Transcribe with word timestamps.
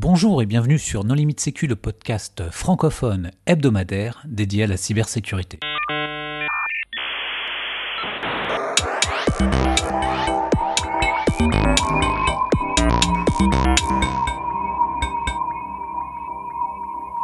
Bonjour 0.00 0.40
et 0.42 0.46
bienvenue 0.46 0.78
sur 0.78 1.02
Non 1.02 1.14
Limite 1.14 1.40
Sécu, 1.40 1.66
le 1.66 1.74
podcast 1.74 2.44
francophone 2.52 3.32
hebdomadaire 3.46 4.22
dédié 4.28 4.62
à 4.62 4.66
la 4.68 4.76
cybersécurité. 4.76 5.58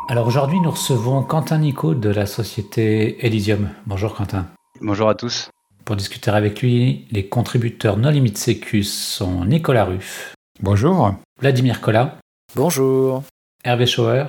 Alors 0.09 0.27
aujourd'hui, 0.27 0.59
nous 0.59 0.72
recevons 0.72 1.22
Quentin 1.22 1.59
Nico 1.59 1.95
de 1.95 2.09
la 2.09 2.27
société 2.27 3.25
Elysium. 3.25 3.70
Bonjour 3.86 4.16
Quentin. 4.16 4.48
Bonjour 4.80 5.09
à 5.09 5.14
tous. 5.14 5.48
Pour 5.84 5.95
discuter 5.95 6.32
avec 6.32 6.61
lui, 6.61 7.06
les 7.12 7.29
contributeurs 7.29 7.98
Non 7.98 8.11
Limite 8.11 8.36
Sécu 8.36 8.82
sont 8.82 9.45
Nicolas 9.45 9.84
Ruff. 9.84 10.34
Bonjour. 10.61 11.14
Vladimir 11.41 11.80
Collat. 11.80 12.18
Bonjour. 12.57 13.25
Hervé 13.64 13.84
Schauer. 13.84 14.26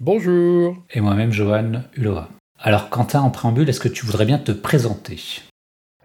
Bonjour. 0.00 0.76
Et 0.90 1.00
moi-même, 1.00 1.30
Johan 1.30 1.82
Hulova. 1.96 2.28
Alors, 2.58 2.90
Quentin, 2.90 3.20
en 3.20 3.30
préambule, 3.30 3.68
est-ce 3.68 3.78
que 3.78 3.88
tu 3.88 4.04
voudrais 4.04 4.24
bien 4.24 4.38
te 4.38 4.50
présenter? 4.50 5.40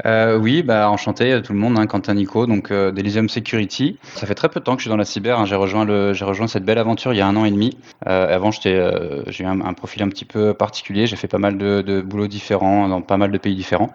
Euh, 0.06 0.38
oui, 0.38 0.62
bah, 0.62 0.92
enchanté 0.92 1.34
à 1.34 1.42
tout 1.42 1.54
le 1.54 1.58
monde, 1.58 1.80
hein, 1.80 1.88
Quentin 1.88 2.14
Nico, 2.14 2.46
donc 2.46 2.70
euh, 2.70 2.92
d'Elysium 2.92 3.28
Security. 3.28 3.98
Ça 4.04 4.28
fait 4.28 4.36
très 4.36 4.50
peu 4.50 4.60
de 4.60 4.66
temps 4.66 4.76
que 4.76 4.82
je 4.82 4.84
suis 4.84 4.92
dans 4.92 4.98
la 4.98 5.06
cyber. 5.06 5.40
Hein. 5.40 5.46
j'ai 5.46 5.56
rejoint 5.56 5.84
le, 5.84 6.14
j'ai 6.14 6.26
rejoint 6.26 6.48
cette 6.48 6.64
belle 6.64 6.78
aventure 6.78 7.12
il 7.12 7.18
y 7.18 7.22
a 7.22 7.28
un 7.28 7.36
an 7.36 7.44
et 7.44 7.50
demi. 7.50 7.76
Euh, 8.06 8.36
avant, 8.36 8.52
j'étais, 8.52 8.76
euh, 8.76 9.24
j'ai 9.26 9.44
eu 9.44 9.48
un, 9.48 9.74
profil 9.74 10.04
un 10.04 10.10
petit 10.10 10.26
peu 10.26 10.54
particulier. 10.54 11.08
J'ai 11.08 11.16
fait 11.16 11.28
pas 11.28 11.40
mal 11.40 11.58
de, 11.58 11.82
de 11.82 12.02
boulots 12.02 12.28
différents 12.28 12.88
dans 12.88 13.02
pas 13.02 13.18
mal 13.18 13.32
de 13.32 13.38
pays 13.40 13.56
différents. 13.56 13.92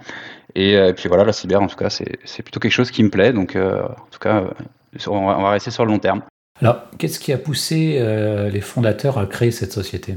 Et, 0.56 0.76
euh, 0.76 0.92
puis 0.92 1.08
voilà, 1.08 1.22
la 1.22 1.32
cyber, 1.32 1.62
en 1.62 1.68
tout 1.68 1.76
cas, 1.76 1.90
c'est, 1.90 2.18
c'est 2.24 2.42
plutôt 2.42 2.58
quelque 2.58 2.72
chose 2.72 2.90
qui 2.90 3.04
me 3.04 3.10
plaît. 3.10 3.32
Donc, 3.32 3.54
en 3.54 4.10
tout 4.10 4.18
cas, 4.18 4.42
on 5.06 5.26
va, 5.26 5.38
on 5.38 5.42
va 5.42 5.50
rester 5.50 5.70
sur 5.70 5.84
le 5.84 5.92
long 5.92 6.00
terme. 6.00 6.22
Alors, 6.62 6.84
qu'est-ce 6.96 7.18
qui 7.18 7.32
a 7.32 7.38
poussé 7.38 7.96
euh, 7.98 8.48
les 8.48 8.60
fondateurs 8.60 9.18
à 9.18 9.26
créer 9.26 9.50
cette 9.50 9.72
société? 9.72 10.14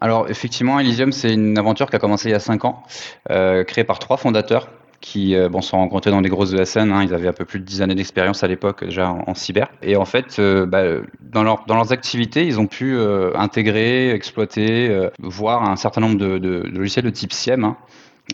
Alors, 0.00 0.30
effectivement, 0.30 0.78
Elysium, 0.78 1.10
c'est 1.10 1.34
une 1.34 1.58
aventure 1.58 1.90
qui 1.90 1.96
a 1.96 1.98
commencé 1.98 2.28
il 2.28 2.32
y 2.32 2.34
a 2.34 2.38
5 2.38 2.64
ans, 2.64 2.84
euh, 3.30 3.64
créée 3.64 3.82
par 3.82 3.98
trois 3.98 4.16
fondateurs 4.16 4.68
qui 5.00 5.34
euh, 5.34 5.50
sont 5.62 5.78
rencontrés 5.78 6.12
dans 6.12 6.22
des 6.22 6.28
grosses 6.28 6.52
ESN. 6.52 6.92
Hein, 6.92 7.02
ils 7.02 7.12
avaient 7.12 7.26
un 7.26 7.32
peu 7.32 7.44
plus 7.44 7.58
de 7.58 7.64
10 7.64 7.82
années 7.82 7.96
d'expérience 7.96 8.44
à 8.44 8.46
l'époque 8.46 8.84
déjà 8.84 9.10
en, 9.10 9.34
cyber. 9.34 9.68
Et 9.82 9.96
en 9.96 10.04
fait, 10.04 10.38
euh, 10.38 10.64
bah, 10.64 10.84
dans, 11.20 11.42
leur, 11.42 11.64
dans 11.66 11.74
leurs 11.74 11.92
activités, 11.92 12.46
ils 12.46 12.60
ont 12.60 12.68
pu 12.68 12.96
intégrer, 13.34 14.12
exploiter, 14.12 15.08
voir 15.18 15.68
un 15.68 15.76
certain 15.76 16.02
nombre 16.02 16.18
de 16.18 16.62
logiciels 16.72 17.04
de 17.04 17.10
type 17.10 17.32
SIEM. 17.32 17.64
Hein, 17.64 17.76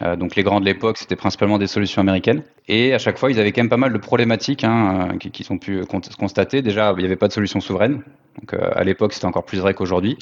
euh, 0.02 0.16
donc 0.16 0.36
les 0.36 0.42
grands 0.42 0.60
de 0.60 0.64
l'époque, 0.64 0.98
c'était 0.98 1.16
principalement 1.16 1.58
des 1.58 1.66
solutions 1.66 2.00
américaines. 2.00 2.42
Et 2.68 2.92
à 2.94 2.98
chaque 2.98 3.18
fois, 3.18 3.30
ils 3.30 3.40
avaient 3.40 3.52
quand 3.52 3.62
même 3.62 3.70
pas 3.70 3.76
mal 3.76 3.92
de 3.92 3.98
problématiques 3.98 4.64
hein, 4.64 5.10
euh, 5.12 5.16
qui, 5.18 5.30
qui, 5.30 5.44
sont 5.44 5.58
pu 5.58 5.82
constater. 6.18 6.62
Déjà, 6.62 6.92
il 6.96 7.00
n'y 7.00 7.06
avait 7.06 7.16
pas 7.16 7.28
de 7.28 7.32
solution 7.32 7.60
souveraine. 7.60 8.02
Donc 8.40 8.54
euh, 8.54 8.70
à 8.74 8.84
l'époque, 8.84 9.12
c'était 9.12 9.26
encore 9.26 9.44
plus 9.44 9.58
vrai 9.58 9.74
qu'aujourd'hui. 9.74 10.18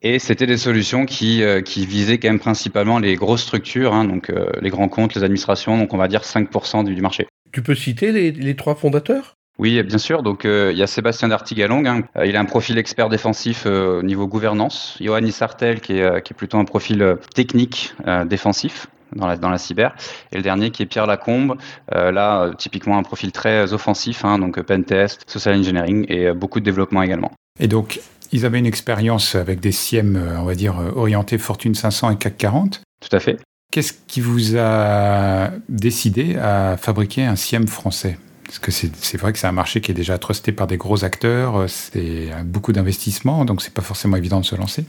Et 0.00 0.18
c'était 0.18 0.46
des 0.46 0.56
solutions 0.56 1.06
qui, 1.06 1.42
euh, 1.42 1.60
qui 1.60 1.84
visaient 1.84 2.18
quand 2.18 2.28
même 2.28 2.38
principalement 2.38 2.98
les 2.98 3.16
grosses 3.16 3.42
structures, 3.42 3.92
hein, 3.92 4.04
donc 4.04 4.30
euh, 4.30 4.50
les 4.60 4.70
grands 4.70 4.88
comptes, 4.88 5.14
les 5.14 5.24
administrations, 5.24 5.76
donc 5.76 5.92
on 5.92 5.96
va 5.96 6.06
dire 6.06 6.22
5% 6.22 6.84
du, 6.84 6.94
du 6.94 7.02
marché. 7.02 7.26
Tu 7.52 7.62
peux 7.62 7.74
citer 7.74 8.12
les, 8.12 8.30
les 8.30 8.54
trois 8.54 8.76
fondateurs? 8.76 9.37
Oui, 9.58 9.82
bien 9.82 9.98
sûr. 9.98 10.22
Donc, 10.22 10.44
euh, 10.44 10.70
il 10.72 10.78
y 10.78 10.82
a 10.82 10.86
Sébastien 10.86 11.28
Dartigalong. 11.28 11.86
Hein. 11.86 12.02
il 12.24 12.36
a 12.36 12.40
un 12.40 12.44
profil 12.44 12.78
expert 12.78 13.08
défensif 13.08 13.66
au 13.66 14.02
niveau 14.02 14.26
gouvernance. 14.26 14.96
Johanny 15.00 15.32
Sartel, 15.32 15.80
qui 15.80 15.98
est, 15.98 16.22
qui 16.22 16.32
est 16.32 16.36
plutôt 16.36 16.58
un 16.58 16.64
profil 16.64 17.16
technique 17.34 17.94
défensif 18.26 18.86
dans 19.14 19.26
la, 19.26 19.36
dans 19.36 19.50
la 19.50 19.58
cyber. 19.58 19.94
Et 20.32 20.36
le 20.36 20.42
dernier 20.42 20.70
qui 20.70 20.82
est 20.82 20.86
Pierre 20.86 21.06
Lacombe, 21.06 21.56
euh, 21.94 22.10
là, 22.12 22.50
typiquement 22.56 22.98
un 22.98 23.02
profil 23.02 23.32
très 23.32 23.72
offensif, 23.72 24.24
hein, 24.24 24.38
donc 24.38 24.60
pentest, 24.62 25.28
social 25.28 25.56
engineering 25.56 26.06
et 26.08 26.32
beaucoup 26.32 26.60
de 26.60 26.64
développement 26.64 27.02
également. 27.02 27.32
Et 27.60 27.68
donc, 27.68 28.00
ils 28.32 28.44
avaient 28.46 28.58
une 28.58 28.66
expérience 28.66 29.34
avec 29.34 29.60
des 29.60 29.72
SIEM, 29.72 30.36
on 30.38 30.44
va 30.44 30.54
dire, 30.54 30.76
orientés 30.94 31.38
Fortune 31.38 31.74
500 31.74 32.12
et 32.12 32.16
CAC 32.16 32.36
40. 32.36 32.82
Tout 33.00 33.16
à 33.16 33.20
fait. 33.20 33.38
Qu'est-ce 33.70 33.92
qui 34.06 34.20
vous 34.20 34.56
a 34.56 35.50
décidé 35.68 36.36
à 36.36 36.76
fabriquer 36.76 37.24
un 37.24 37.36
SIEM 37.36 37.66
français? 37.66 38.18
Parce 38.48 38.58
que 38.58 38.70
c'est 38.72 39.16
vrai 39.18 39.34
que 39.34 39.38
c'est 39.38 39.46
un 39.46 39.52
marché 39.52 39.82
qui 39.82 39.90
est 39.90 39.94
déjà 39.94 40.16
trusté 40.16 40.52
par 40.52 40.66
des 40.66 40.78
gros 40.78 41.04
acteurs, 41.04 41.68
c'est 41.68 42.30
beaucoup 42.44 42.72
d'investissements, 42.72 43.44
donc 43.44 43.60
c'est 43.60 43.74
pas 43.74 43.82
forcément 43.82 44.16
évident 44.16 44.40
de 44.40 44.46
se 44.46 44.56
lancer. 44.56 44.86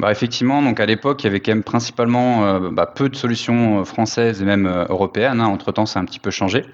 Bah 0.00 0.10
effectivement, 0.10 0.62
donc 0.62 0.80
à 0.80 0.84
l'époque, 0.84 1.22
il 1.22 1.28
y 1.28 1.30
avait 1.30 1.38
quand 1.38 1.52
même 1.52 1.62
principalement 1.62 2.44
euh, 2.44 2.70
bah, 2.72 2.86
peu 2.92 3.08
de 3.08 3.14
solutions 3.14 3.84
françaises 3.84 4.42
et 4.42 4.44
même 4.44 4.66
euh, 4.66 4.84
européennes. 4.88 5.40
Hein. 5.40 5.46
Entre 5.46 5.70
temps, 5.70 5.86
ça 5.86 6.00
a 6.00 6.02
un 6.02 6.04
petit 6.04 6.18
peu 6.18 6.32
changé, 6.32 6.64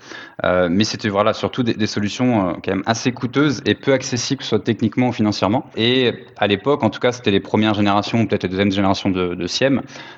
euh, 0.44 0.68
mais 0.70 0.84
c'était 0.84 1.10
voilà 1.10 1.34
surtout 1.34 1.62
des, 1.62 1.86
solutions 1.86 2.48
euh, 2.48 2.52
quand 2.64 2.72
même 2.72 2.82
assez 2.86 3.12
coûteuses 3.12 3.62
et 3.66 3.74
peu 3.74 3.92
accessibles, 3.92 4.42
soit 4.42 4.60
techniquement 4.60 5.08
ou 5.08 5.12
financièrement. 5.12 5.66
Et 5.76 6.24
à 6.38 6.46
l'époque, 6.46 6.82
en 6.82 6.88
tout 6.88 7.00
cas, 7.00 7.12
c'était 7.12 7.30
les 7.30 7.38
premières 7.38 7.74
générations, 7.74 8.26
peut-être 8.26 8.44
les 8.44 8.48
deuxième 8.48 8.72
génération 8.72 9.10
de, 9.10 9.34
de. 9.34 9.46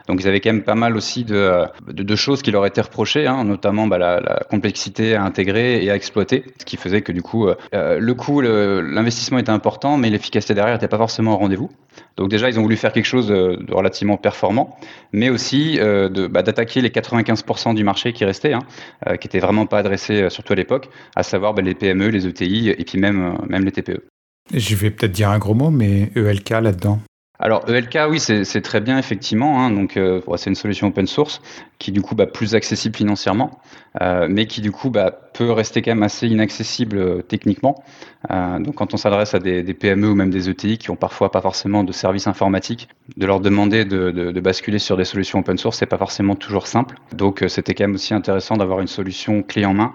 Donc 0.06 0.20
ils 0.20 0.28
avaient 0.28 0.40
quand 0.40 0.52
même 0.52 0.62
pas 0.62 0.76
mal 0.76 0.96
aussi 0.96 1.24
de, 1.24 1.66
choses 2.14 2.42
qui 2.42 2.52
leur 2.52 2.64
étaient 2.64 2.80
reprochées, 2.80 3.26
hein, 3.26 3.42
notamment 3.42 3.88
bah, 3.88 3.98
la, 3.98 4.20
la, 4.20 4.44
complexité 4.48 5.16
à 5.16 5.24
intégrer 5.24 5.84
et 5.84 5.90
à 5.90 5.96
exploiter, 5.96 6.44
ce 6.60 6.64
qui 6.64 6.76
faisait 6.76 7.02
que 7.02 7.10
du 7.10 7.22
coup, 7.22 7.48
euh, 7.48 7.98
le 7.98 8.14
coût, 8.14 8.40
l'investissement 8.40 9.38
était 9.38 9.50
important, 9.50 9.96
mais 9.96 10.10
l'efficacité 10.10 10.54
derrière 10.54 10.74
n'était 10.74 10.88
pas 10.88 10.96
forcément 10.96 11.34
au 11.34 11.38
rendez-vous. 11.38 11.70
Donc 12.16 12.30
déjà, 12.30 12.48
ils 12.48 12.58
ont 12.58 12.62
voulu 12.62 12.76
faire 12.76 12.92
quelque 12.92 13.06
chose 13.06 13.28
de 13.28 13.72
relativement 13.72 14.16
performant, 14.16 14.78
mais 15.12 15.30
aussi 15.30 15.78
euh, 15.80 16.08
bah, 16.28 16.42
d'attaquer 16.42 16.80
les 16.80 16.90
95% 16.90 17.74
du 17.74 17.82
marché 17.84 18.12
qui 18.12 18.24
restait, 18.24 18.52
hein, 18.52 18.62
euh, 19.06 19.16
qui 19.16 19.26
était 19.26 19.40
vraiment 19.40 19.66
pas 19.66 19.78
adressé, 19.78 20.22
euh, 20.22 20.30
surtout 20.30 20.52
à 20.52 20.56
l'époque, 20.56 20.88
à 21.16 21.22
savoir 21.22 21.54
bah, 21.54 21.62
les 21.62 21.74
PME, 21.74 22.08
les 22.08 22.26
ETI 22.26 22.70
et 22.70 22.84
puis 22.84 22.98
même, 22.98 23.34
euh, 23.34 23.46
même 23.48 23.64
les 23.64 23.72
TPE. 23.72 24.04
Je 24.52 24.76
vais 24.76 24.90
peut-être 24.90 25.12
dire 25.12 25.30
un 25.30 25.38
gros 25.38 25.54
mot, 25.54 25.70
mais 25.70 26.10
ELK 26.14 26.50
là-dedans 26.50 27.00
alors 27.40 27.68
ELK, 27.68 27.98
oui, 28.08 28.20
c'est 28.20 28.60
très 28.62 28.80
bien 28.80 28.96
effectivement. 28.96 29.60
Hein, 29.60 29.70
donc 29.70 29.96
euh, 29.96 30.20
c'est 30.36 30.50
une 30.50 30.56
solution 30.56 30.86
open 30.86 31.08
source 31.08 31.42
qui 31.80 31.90
du 31.90 32.00
coup 32.00 32.14
bah, 32.14 32.26
plus 32.26 32.54
accessible 32.54 32.96
financièrement, 32.96 33.58
euh, 34.00 34.28
mais 34.30 34.46
qui 34.46 34.60
du 34.60 34.70
coup 34.70 34.88
bah, 34.88 35.10
peut 35.10 35.50
rester 35.50 35.82
quand 35.82 35.90
même 35.90 36.04
assez 36.04 36.28
inaccessible 36.28 36.96
euh, 36.96 37.22
techniquement. 37.22 37.82
Donc 38.30 38.76
quand 38.76 38.94
on 38.94 38.96
s'adresse 38.96 39.34
à 39.34 39.38
des, 39.38 39.62
PME 39.74 40.08
ou 40.08 40.14
même 40.14 40.30
des 40.30 40.48
ETI 40.48 40.78
qui 40.78 40.90
ont 40.90 40.96
parfois 40.96 41.30
pas 41.30 41.42
forcément 41.42 41.84
de 41.84 41.92
services 41.92 42.26
informatiques, 42.26 42.88
de 43.18 43.26
leur 43.26 43.40
demander 43.40 43.84
de, 43.84 44.10
de, 44.10 44.40
basculer 44.40 44.78
sur 44.78 44.96
des 44.96 45.04
solutions 45.04 45.40
open 45.40 45.58
source, 45.58 45.76
c'est 45.76 45.86
pas 45.86 45.98
forcément 45.98 46.34
toujours 46.34 46.66
simple. 46.66 46.96
Donc 47.12 47.44
c'était 47.48 47.74
quand 47.74 47.84
même 47.84 47.96
aussi 47.96 48.14
intéressant 48.14 48.56
d'avoir 48.56 48.80
une 48.80 48.86
solution 48.86 49.42
clé 49.42 49.66
en 49.66 49.74
main 49.74 49.92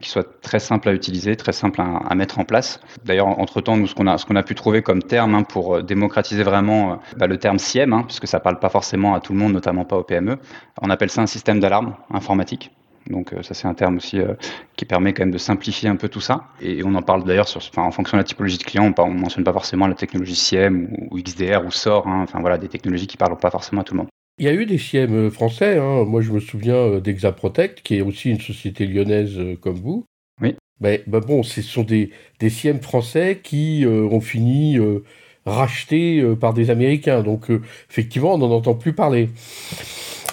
qui 0.00 0.08
soit 0.08 0.40
très 0.40 0.58
simple 0.58 0.88
à 0.88 0.92
utiliser, 0.92 1.36
très 1.36 1.52
simple 1.52 1.80
à, 1.80 2.14
mettre 2.14 2.38
en 2.38 2.44
place. 2.44 2.80
D'ailleurs, 3.04 3.28
entre-temps, 3.28 3.76
nous, 3.76 3.86
ce 3.86 3.94
qu'on 3.94 4.06
a, 4.06 4.16
qu'on 4.18 4.36
a 4.36 4.42
pu 4.42 4.54
trouver 4.54 4.82
comme 4.82 5.02
terme 5.02 5.34
hein, 5.34 5.42
pour 5.42 5.82
démocratiser 5.82 6.42
vraiment 6.42 7.00
bah, 7.16 7.26
le 7.26 7.38
terme 7.38 7.58
SIEM, 7.58 7.92
hein, 7.92 8.02
puisque 8.06 8.26
ça 8.26 8.40
parle 8.40 8.58
pas 8.58 8.68
forcément 8.68 9.14
à 9.14 9.20
tout 9.20 9.32
le 9.32 9.38
monde, 9.38 9.52
notamment 9.52 9.84
pas 9.84 9.96
aux 9.96 10.02
PME, 10.02 10.38
on 10.82 10.90
appelle 10.90 11.10
ça 11.10 11.22
un 11.22 11.26
système 11.26 11.60
d'alarme 11.60 11.94
informatique. 12.10 12.72
Donc 13.10 13.32
ça 13.42 13.54
c'est 13.54 13.68
un 13.68 13.74
terme 13.74 13.96
aussi 13.96 14.18
euh, 14.18 14.34
qui 14.76 14.84
permet 14.84 15.12
quand 15.12 15.22
même 15.22 15.30
de 15.30 15.38
simplifier 15.38 15.88
un 15.88 15.96
peu 15.96 16.08
tout 16.08 16.20
ça. 16.20 16.44
Et 16.60 16.82
on 16.84 16.94
en 16.94 17.02
parle 17.02 17.24
d'ailleurs 17.24 17.46
enfin, 17.56 17.82
en 17.82 17.90
fonction 17.90 18.16
de 18.16 18.20
la 18.20 18.24
typologie 18.24 18.58
de 18.58 18.64
client, 18.64 18.92
on, 18.98 19.08
ne 19.08 19.20
mentionne 19.20 19.44
pas 19.44 19.52
forcément 19.52 19.86
la 19.86 19.94
technologie 19.94 20.34
SIEM 20.34 20.88
ou, 21.10 21.20
XDR 21.20 21.64
ou 21.64 21.70
SOR, 21.70 22.06
hein, 22.08 22.22
enfin 22.22 22.40
voilà 22.40 22.58
des 22.58 22.68
technologies 22.68 23.06
qui 23.06 23.16
parlent 23.16 23.38
pas 23.38 23.50
forcément 23.50 23.82
à 23.82 23.84
tout 23.84 23.94
le 23.94 23.98
monde. 23.98 24.08
Il 24.38 24.44
y 24.44 24.48
a 24.48 24.52
eu 24.52 24.66
des 24.66 24.78
SIEM 24.78 25.30
français, 25.30 25.78
hein. 25.78 26.04
moi 26.04 26.20
je 26.20 26.30
me 26.30 26.40
souviens 26.40 26.98
d'Exaprotect, 26.98 27.80
qui 27.82 27.96
est 27.96 28.02
aussi 28.02 28.30
une 28.30 28.40
société 28.40 28.86
lyonnaise 28.86 29.38
comme 29.62 29.76
vous. 29.76 30.04
Oui. 30.42 30.54
Ben, 30.80 31.00
ben 31.06 31.20
bon, 31.20 31.42
ce 31.42 31.62
sont 31.62 31.84
des, 31.84 32.10
des 32.38 32.50
SIEM 32.50 32.80
français 32.80 33.40
qui 33.42 33.84
euh, 33.86 34.02
ont 34.10 34.20
fini 34.20 34.78
euh, 34.78 35.04
rachetés 35.46 36.20
euh, 36.20 36.36
par 36.36 36.52
des 36.52 36.68
Américains. 36.68 37.22
Donc 37.22 37.50
effectivement, 37.90 38.34
on 38.34 38.38
n'en 38.38 38.50
entend 38.50 38.74
plus 38.74 38.92
parler. 38.92 39.30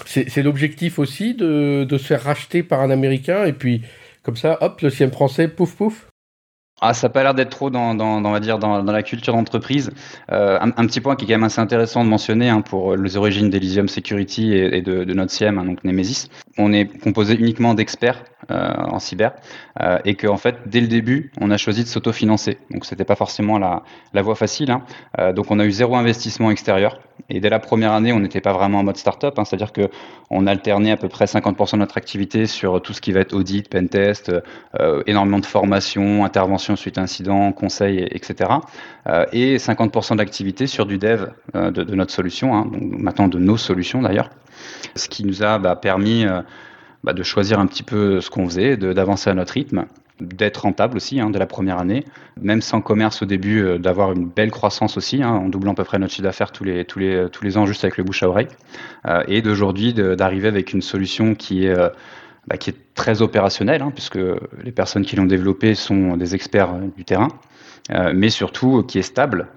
C'est 0.06 0.42
l'objectif 0.42 1.00
aussi 1.00 1.34
de, 1.34 1.84
de, 1.88 1.98
se 1.98 2.06
faire 2.06 2.22
racheter 2.22 2.62
par 2.62 2.80
un 2.80 2.90
Américain 2.90 3.46
et 3.46 3.52
puis 3.52 3.82
comme 4.22 4.36
ça, 4.36 4.58
hop, 4.60 4.80
le 4.80 4.90
SIEM 4.90 5.10
français, 5.10 5.48
pouf 5.48 5.74
pouf. 5.74 6.06
Ah, 6.86 6.92
ça 6.92 7.06
n'a 7.08 7.12
pas 7.14 7.22
l'air 7.22 7.32
d'être 7.32 7.48
trop 7.48 7.70
dans, 7.70 7.94
la 7.94 9.02
culture 9.02 9.32
d'entreprise. 9.32 9.90
Euh, 10.30 10.58
un, 10.60 10.86
petit 10.86 11.00
point 11.00 11.16
qui 11.16 11.24
est 11.24 11.28
quand 11.28 11.32
même 11.32 11.44
assez 11.44 11.60
intéressant 11.60 12.04
de 12.04 12.10
mentionner 12.10 12.50
hein, 12.50 12.60
pour 12.60 12.94
les 12.94 13.16
origines 13.16 13.48
d'Elysium 13.48 13.88
Security 13.88 14.52
et, 14.52 14.82
de, 14.82 15.02
notre 15.14 15.32
SIEM, 15.32 15.56
hein, 15.56 15.64
donc 15.64 15.82
Nemesis. 15.82 16.28
On 16.58 16.74
est 16.74 16.84
composé 17.00 17.36
uniquement 17.36 17.72
d'experts 17.72 18.22
en 18.50 18.98
cyber 18.98 19.32
euh, 19.80 19.98
et 20.04 20.14
qu'en 20.14 20.34
en 20.34 20.36
fait, 20.36 20.56
dès 20.66 20.80
le 20.80 20.88
début, 20.88 21.30
on 21.40 21.50
a 21.50 21.56
choisi 21.56 21.82
de 21.82 21.88
s'autofinancer. 21.88 22.58
Donc, 22.70 22.84
c'était 22.84 23.04
pas 23.04 23.16
forcément 23.16 23.58
la, 23.58 23.82
voie 24.22 24.34
facile. 24.34 24.70
Hein. 24.70 24.82
Euh, 25.18 25.32
donc, 25.32 25.50
on 25.50 25.58
a 25.58 25.64
eu 25.64 25.70
zéro 25.70 25.96
investissement 25.96 26.50
extérieur. 26.50 26.98
Et 27.30 27.40
dès 27.40 27.48
la 27.48 27.58
première 27.58 27.92
année, 27.92 28.12
on 28.12 28.20
n'était 28.20 28.40
pas 28.40 28.52
vraiment 28.52 28.80
en 28.80 28.84
mode 28.84 28.96
start-up, 28.96 29.38
hein, 29.38 29.44
c'est-à-dire 29.44 29.72
que 29.72 29.88
on 30.30 30.46
alternait 30.46 30.90
à 30.90 30.96
peu 30.96 31.08
près 31.08 31.26
50% 31.26 31.72
de 31.72 31.76
notre 31.78 31.96
activité 31.96 32.46
sur 32.46 32.82
tout 32.82 32.92
ce 32.92 33.00
qui 33.00 33.12
va 33.12 33.20
être 33.20 33.34
audit, 33.34 33.68
pentest, 33.68 34.32
euh, 34.80 35.02
énormément 35.06 35.38
de 35.38 35.46
formation, 35.46 36.24
intervention 36.24 36.76
suite 36.76 36.98
à 36.98 37.02
incident, 37.02 37.52
conseil, 37.52 38.06
etc. 38.10 38.50
Euh, 39.06 39.26
et 39.32 39.58
50% 39.58 40.16
d'activité 40.16 40.66
sur 40.66 40.86
du 40.86 40.98
dev 40.98 41.28
euh, 41.54 41.70
de, 41.70 41.94
notre 41.94 42.12
solution, 42.12 42.54
hein, 42.54 42.70
maintenant 42.80 43.28
de 43.28 43.38
nos 43.38 43.56
solutions 43.56 44.02
d'ailleurs, 44.02 44.30
ce 44.96 45.08
qui 45.08 45.24
nous 45.24 45.42
a 45.42 45.58
bah, 45.58 45.76
permis 45.76 46.26
bah, 47.04 47.12
de 47.12 47.22
choisir 47.22 47.60
un 47.60 47.66
petit 47.66 47.82
peu 47.82 48.20
ce 48.20 48.30
qu'on 48.30 48.46
faisait, 48.46 48.76
d'avancer 48.76 49.30
à 49.30 49.34
notre 49.34 49.52
rythme 49.52 49.86
d'être 50.20 50.58
rentable 50.58 50.96
aussi 50.96 51.20
hein, 51.20 51.30
de 51.30 51.38
la 51.38 51.46
première 51.46 51.78
année, 51.78 52.04
même 52.40 52.62
sans 52.62 52.80
commerce 52.80 53.22
au 53.22 53.26
début, 53.26 53.62
euh, 53.62 53.78
d'avoir 53.78 54.12
une 54.12 54.26
belle 54.26 54.50
croissance 54.50 54.96
aussi, 54.96 55.22
hein, 55.22 55.30
en 55.30 55.48
doublant 55.48 55.72
à 55.72 55.74
peu 55.74 55.84
près 55.84 55.98
notre 55.98 56.12
chiffre 56.12 56.22
d'affaires 56.22 56.52
tous 56.52 56.64
les, 56.64 56.84
tous, 56.84 56.98
les, 56.98 57.26
tous 57.30 57.44
les 57.44 57.58
ans 57.58 57.66
juste 57.66 57.84
avec 57.84 57.96
le 57.96 58.04
bouche 58.04 58.22
à 58.22 58.28
oreille, 58.28 58.48
euh, 59.06 59.22
et 59.26 59.42
d'aujourd'hui 59.42 59.92
d'arriver 59.92 60.48
avec 60.48 60.72
une 60.72 60.82
solution 60.82 61.34
qui 61.34 61.66
est, 61.66 61.76
euh, 61.76 61.88
bah, 62.46 62.56
qui 62.56 62.70
est 62.70 62.94
très 62.94 63.22
opérationnelle, 63.22 63.82
hein, 63.82 63.90
puisque 63.92 64.18
les 64.62 64.72
personnes 64.72 65.04
qui 65.04 65.16
l'ont 65.16 65.26
développée 65.26 65.74
sont 65.74 66.16
des 66.16 66.34
experts 66.34 66.74
du 66.96 67.04
terrain, 67.04 67.28
mais 68.14 68.30
surtout 68.30 68.82
qui 68.82 68.98
est 68.98 69.02
stable. 69.02 69.48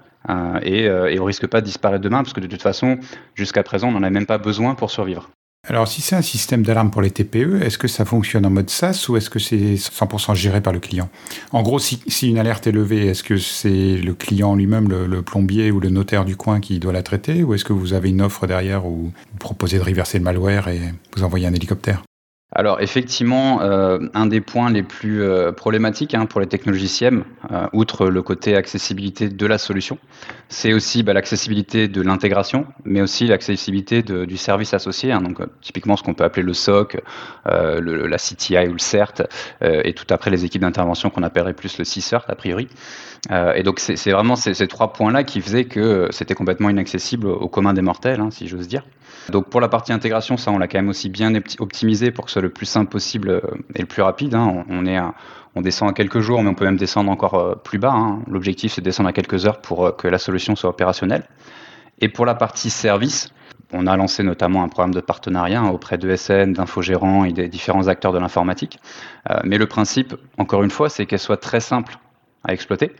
et, 0.62 0.84
et 0.84 1.18
on 1.18 1.24
risque 1.24 1.46
pas 1.46 1.60
de 1.60 1.66
disparaître 1.66 2.02
demain, 2.02 2.18
parce 2.18 2.34
que 2.34 2.40
de 2.40 2.46
toute 2.46 2.62
façon, 2.62 2.98
jusqu'à 3.34 3.62
présent, 3.62 3.88
on 3.88 3.92
n'en 3.92 4.02
a 4.02 4.10
même 4.10 4.26
pas 4.26 4.38
besoin 4.38 4.74
pour 4.74 4.90
survivre. 4.90 5.30
Alors, 5.66 5.86
si 5.86 6.00
c'est 6.00 6.16
un 6.16 6.22
système 6.22 6.62
d'alarme 6.62 6.90
pour 6.90 7.02
les 7.02 7.10
TPE, 7.10 7.60
est-ce 7.62 7.76
que 7.76 7.88
ça 7.88 8.06
fonctionne 8.06 8.46
en 8.46 8.50
mode 8.50 8.70
SaaS 8.70 9.06
ou 9.08 9.18
est-ce 9.18 9.28
que 9.28 9.38
c'est 9.38 9.74
100% 9.74 10.34
géré 10.34 10.62
par 10.62 10.72
le 10.72 10.80
client? 10.80 11.10
En 11.52 11.62
gros, 11.62 11.78
si, 11.78 12.00
une 12.22 12.38
alerte 12.38 12.66
est 12.66 12.72
levée, 12.72 13.08
est-ce 13.08 13.22
que 13.22 13.36
c'est 13.36 13.96
le 13.96 14.14
client 14.14 14.54
lui-même, 14.54 14.88
le, 14.88 15.20
plombier 15.20 15.70
ou 15.70 15.78
le 15.78 15.90
notaire 15.90 16.24
du 16.24 16.36
coin 16.36 16.60
qui 16.60 16.78
doit 16.78 16.94
la 16.94 17.02
traiter? 17.02 17.42
Ou 17.42 17.52
est-ce 17.52 17.66
que 17.66 17.74
vous 17.74 17.92
avez 17.92 18.08
une 18.08 18.22
offre 18.22 18.46
derrière 18.46 18.86
où 18.86 19.12
vous 19.12 19.38
proposez 19.38 19.76
de 19.76 19.82
reverser 19.82 20.16
le 20.16 20.24
malware 20.24 20.68
et 20.68 20.80
vous 21.14 21.22
envoyez 21.22 21.46
un 21.46 21.52
hélicoptère? 21.52 22.02
Alors 22.52 22.80
effectivement, 22.80 23.60
euh, 23.60 23.98
un 24.14 24.24
des 24.24 24.40
points 24.40 24.70
les 24.70 24.82
plus 24.82 25.22
euh, 25.22 25.52
problématiques 25.52 26.14
hein, 26.14 26.24
pour 26.24 26.40
les 26.40 26.46
technologies 26.46 26.88
SIEM, 26.88 27.24
euh, 27.50 27.66
outre 27.74 28.06
le 28.06 28.22
côté 28.22 28.56
accessibilité 28.56 29.28
de 29.28 29.46
la 29.46 29.58
solution, 29.58 29.98
c'est 30.48 30.72
aussi 30.72 31.02
bah, 31.02 31.12
l'accessibilité 31.12 31.88
de 31.88 32.00
l'intégration, 32.00 32.66
mais 32.84 33.02
aussi 33.02 33.26
l'accessibilité 33.26 34.02
du 34.02 34.36
service 34.38 34.72
associé. 34.72 35.12
Hein, 35.12 35.20
donc 35.20 35.40
typiquement 35.60 35.96
ce 35.96 36.02
qu'on 36.02 36.14
peut 36.14 36.24
appeler 36.24 36.42
le 36.42 36.54
SOC, 36.54 36.96
la 37.44 38.16
CTI 38.16 38.68
ou 38.68 38.72
le 38.72 38.78
CERT, 38.78 39.22
et 39.60 39.92
tout 39.92 40.06
après 40.08 40.30
les 40.30 40.44
équipes 40.46 40.62
d'intervention 40.62 41.10
qu'on 41.10 41.22
appellerait 41.22 41.52
plus 41.52 41.76
le 41.78 41.84
CSERT 41.84 42.24
a 42.28 42.34
priori. 42.34 42.68
et 43.30 43.62
donc 43.62 43.78
c'est 43.78 44.10
vraiment 44.10 44.36
ces, 44.36 44.54
ces, 44.54 44.68
trois 44.68 44.92
points-là 44.92 45.22
qui 45.24 45.40
faisaient 45.42 45.66
que 45.66 46.08
c'était 46.10 46.34
complètement 46.34 46.70
inaccessible 46.70 47.26
au 47.26 47.48
commun 47.48 47.74
des 47.74 47.82
mortels, 47.82 48.20
hein, 48.20 48.30
si 48.30 48.48
j'ose 48.48 48.68
dire. 48.68 48.84
Donc 49.30 49.50
pour 49.50 49.60
la 49.60 49.68
partie 49.68 49.92
intégration, 49.92 50.36
ça 50.36 50.50
on 50.50 50.58
l'a 50.58 50.68
quand 50.68 50.78
même 50.78 50.88
aussi 50.88 51.10
bien 51.10 51.32
optimisé 51.58 52.10
pour 52.10 52.24
que 52.24 52.30
ce 52.30 52.37
le 52.40 52.50
plus 52.50 52.66
simple 52.66 52.90
possible 52.90 53.30
euh, 53.30 53.40
et 53.74 53.80
le 53.80 53.86
plus 53.86 54.02
rapide. 54.02 54.34
Hein. 54.34 54.64
On, 55.54 55.62
descend 55.62 55.90
à 55.90 55.92
quelques 55.92 56.20
jours, 56.20 56.40
mais 56.42 56.48
on 56.48 56.54
peut 56.54 56.64
même 56.64 56.76
descendre 56.76 57.10
encore 57.10 57.34
euh, 57.34 57.54
plus 57.56 57.78
bas. 57.78 57.92
Hein. 57.92 58.20
L'objectif 58.28 58.72
c'est 58.72 58.80
de 58.80 58.84
descendre 58.84 59.08
à 59.08 59.12
quelques 59.12 59.46
heures 59.46 59.60
pour 59.60 59.86
euh, 59.86 59.92
que 59.92 60.06
la 60.06 60.18
solution 60.18 60.54
soit 60.54 60.70
opérationnelle. 60.70 61.24
Et 62.00 62.08
pour 62.08 62.26
la 62.26 62.34
partie 62.34 62.70
service, 62.70 63.32
on 63.72 63.86
a 63.86 63.96
lancé 63.96 64.22
notamment 64.22 64.62
un 64.62 64.68
programme 64.68 64.94
de 64.94 65.00
partenariat 65.00 65.60
hein, 65.60 65.70
auprès 65.70 65.98
de 65.98 66.14
SN, 66.14 66.52
d'infogérants 66.52 67.24
et 67.24 67.32
des 67.32 67.48
différents 67.48 67.88
acteurs 67.88 68.12
de 68.12 68.18
l'informatique. 68.18 68.78
mais 69.44 69.58
le 69.58 69.66
principe, 69.66 70.14
encore 70.38 70.62
une 70.62 70.70
fois, 70.70 70.88
c'est 70.88 71.06
qu'elle 71.06 71.18
soit 71.18 71.36
très 71.38 71.60
simple 71.60 71.98
à 72.44 72.52
exploiter 72.52 72.92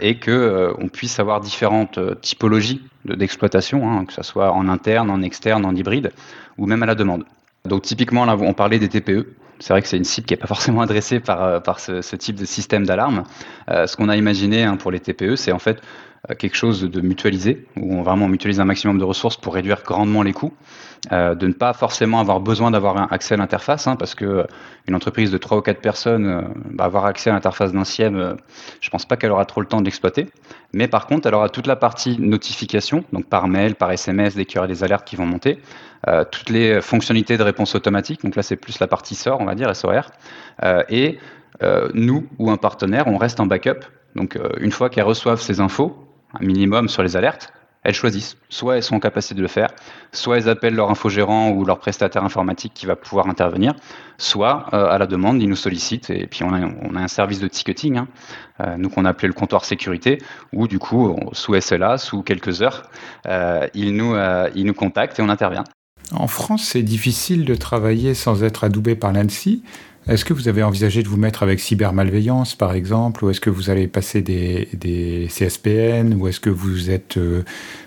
et 0.00 0.18
que 0.18 0.74
puisse 0.90 1.20
avoir 1.20 1.40
différentes 1.40 2.00
typologies 2.22 2.82
d'exploitation, 3.04 4.04
que 4.06 4.12
ce 4.14 4.22
soit 4.22 4.52
en 4.52 4.68
interne, 4.68 5.10
en 5.10 5.20
externe, 5.20 5.66
en 5.66 5.74
hybride 5.76 6.12
ou 6.56 6.66
même 6.66 6.82
à 6.82 6.86
la 6.86 6.94
demande. 6.94 7.24
Donc 7.66 7.82
typiquement 7.82 8.24
là 8.24 8.36
on 8.38 8.54
parlait 8.54 8.78
des 8.78 8.88
TPE. 8.88 9.34
C'est 9.58 9.72
vrai 9.72 9.80
que 9.80 9.88
c'est 9.88 9.96
une 9.96 10.04
cible 10.04 10.26
qui 10.26 10.34
n'est 10.34 10.38
pas 10.38 10.46
forcément 10.54 10.82
adressée 10.82 11.20
par, 11.20 11.42
euh, 11.42 11.60
par 11.60 11.80
ce, 11.80 12.16
type 12.16 12.36
de 12.36 12.44
système 12.44 12.86
d'alarme. 12.86 13.24
ce 13.68 13.96
qu'on 13.96 14.08
a 14.08 14.16
imaginé 14.16 14.64
hein, 14.64 14.76
pour 14.76 14.90
les 14.90 15.00
TPE, 15.00 15.36
c'est 15.36 15.52
en 15.52 15.58
fait 15.58 15.80
quelque 16.34 16.56
chose 16.56 16.82
de 16.82 17.00
mutualisé, 17.00 17.66
où 17.76 17.94
on 17.94 18.02
vraiment 18.02 18.28
mutualise 18.28 18.60
un 18.60 18.64
maximum 18.64 18.98
de 18.98 19.04
ressources 19.04 19.36
pour 19.36 19.54
réduire 19.54 19.82
grandement 19.84 20.22
les 20.22 20.32
coûts, 20.32 20.52
euh, 21.12 21.34
de 21.34 21.46
ne 21.46 21.52
pas 21.52 21.72
forcément 21.72 22.18
avoir 22.20 22.40
besoin 22.40 22.70
d'avoir 22.70 23.12
accès 23.12 23.34
à 23.34 23.36
l'interface, 23.36 23.86
hein, 23.86 23.96
parce 23.96 24.14
que 24.14 24.24
euh, 24.24 24.44
une 24.88 24.94
entreprise 24.94 25.30
de 25.30 25.38
3 25.38 25.58
ou 25.58 25.60
4 25.60 25.80
personnes, 25.80 26.26
euh, 26.26 26.42
va 26.76 26.84
avoir 26.84 27.06
accès 27.06 27.30
à 27.30 27.32
l'interface 27.32 27.72
d'un 27.72 27.84
SIEM, 27.84 28.36
je 28.80 28.90
pense 28.90 29.04
pas 29.04 29.16
qu'elle 29.16 29.30
aura 29.30 29.44
trop 29.44 29.60
le 29.60 29.68
temps 29.68 29.80
de 29.80 29.84
l'exploiter. 29.84 30.26
Mais 30.72 30.88
par 30.88 31.06
contre, 31.06 31.28
elle 31.28 31.34
aura 31.34 31.48
toute 31.48 31.66
la 31.66 31.76
partie 31.76 32.20
notification, 32.20 33.04
donc 33.12 33.26
par 33.26 33.46
mail, 33.46 33.76
par 33.76 33.92
SMS, 33.92 34.34
dès 34.34 34.46
qu'il 34.46 34.56
y 34.56 34.58
aura 34.58 34.66
des 34.66 34.82
alertes 34.82 35.06
qui 35.06 35.16
vont 35.16 35.26
monter, 35.26 35.60
toutes 36.30 36.50
les 36.50 36.80
fonctionnalités 36.80 37.36
de 37.36 37.42
réponse 37.42 37.74
automatique, 37.74 38.22
donc 38.22 38.36
là 38.36 38.42
c'est 38.42 38.56
plus 38.56 38.78
la 38.78 38.86
partie 38.86 39.14
SOR, 39.14 39.40
on 39.40 39.44
va 39.44 39.54
dire, 39.54 39.74
SOR, 39.74 40.10
et 40.88 41.18
nous 41.94 42.26
ou 42.38 42.50
un 42.50 42.56
partenaire, 42.56 43.06
on 43.08 43.16
reste 43.16 43.40
en 43.40 43.46
backup. 43.46 43.80
Donc 44.14 44.38
une 44.60 44.72
fois 44.72 44.88
qu'elles 44.88 45.04
reçoivent 45.04 45.40
ces 45.40 45.60
infos, 45.60 45.96
un 46.38 46.44
minimum 46.44 46.88
sur 46.88 47.02
les 47.02 47.16
alertes, 47.16 47.52
elles 47.86 47.94
choisissent. 47.94 48.36
Soit 48.48 48.76
elles 48.76 48.82
sont 48.82 48.96
en 48.96 49.00
capacité 49.00 49.36
de 49.36 49.42
le 49.42 49.48
faire, 49.48 49.68
soit 50.10 50.38
elles 50.38 50.48
appellent 50.48 50.74
leur 50.74 50.90
infogérant 50.90 51.50
ou 51.50 51.64
leur 51.64 51.78
prestataire 51.78 52.24
informatique 52.24 52.72
qui 52.74 52.84
va 52.84 52.96
pouvoir 52.96 53.28
intervenir, 53.28 53.74
soit 54.18 54.66
euh, 54.72 54.88
à 54.88 54.98
la 54.98 55.06
demande, 55.06 55.40
ils 55.40 55.48
nous 55.48 55.54
sollicitent 55.54 56.10
et 56.10 56.26
puis 56.26 56.42
on 56.42 56.52
a, 56.52 56.60
on 56.82 56.96
a 56.96 57.00
un 57.00 57.08
service 57.08 57.38
de 57.38 57.46
ticketing, 57.46 57.98
hein, 57.98 58.08
euh, 58.60 58.76
nous 58.76 58.88
qu'on 58.88 59.04
a 59.04 59.10
appelé 59.10 59.28
le 59.28 59.34
comptoir 59.34 59.64
sécurité, 59.64 60.18
où 60.52 60.66
du 60.66 60.80
coup, 60.80 61.16
sous 61.32 61.58
SLA, 61.60 61.96
sous 61.98 62.22
quelques 62.22 62.60
heures, 62.60 62.90
euh, 63.26 63.68
ils, 63.72 63.94
nous, 63.94 64.16
ils 64.56 64.64
nous 64.64 64.74
contactent 64.74 65.20
et 65.20 65.22
on 65.22 65.28
intervient. 65.28 65.64
En 66.12 66.28
France, 66.28 66.64
c'est 66.64 66.82
difficile 66.82 67.44
de 67.44 67.54
travailler 67.54 68.14
sans 68.14 68.44
être 68.44 68.64
adoubé 68.64 68.94
par 68.94 69.12
l'ANSI. 69.12 69.62
Est-ce 70.08 70.24
que 70.24 70.32
vous 70.32 70.46
avez 70.46 70.62
envisagé 70.62 71.02
de 71.02 71.08
vous 71.08 71.16
mettre 71.16 71.42
avec 71.42 71.58
cybermalveillance, 71.58 72.54
par 72.54 72.74
exemple, 72.74 73.24
ou 73.24 73.30
est-ce 73.30 73.40
que 73.40 73.50
vous 73.50 73.70
allez 73.70 73.88
passer 73.88 74.22
des, 74.22 74.68
des 74.72 75.26
CSPN, 75.28 76.14
ou 76.14 76.28
est-ce 76.28 76.38
que 76.38 76.50
vous 76.50 76.90
êtes 76.90 77.16
euh, 77.16 77.42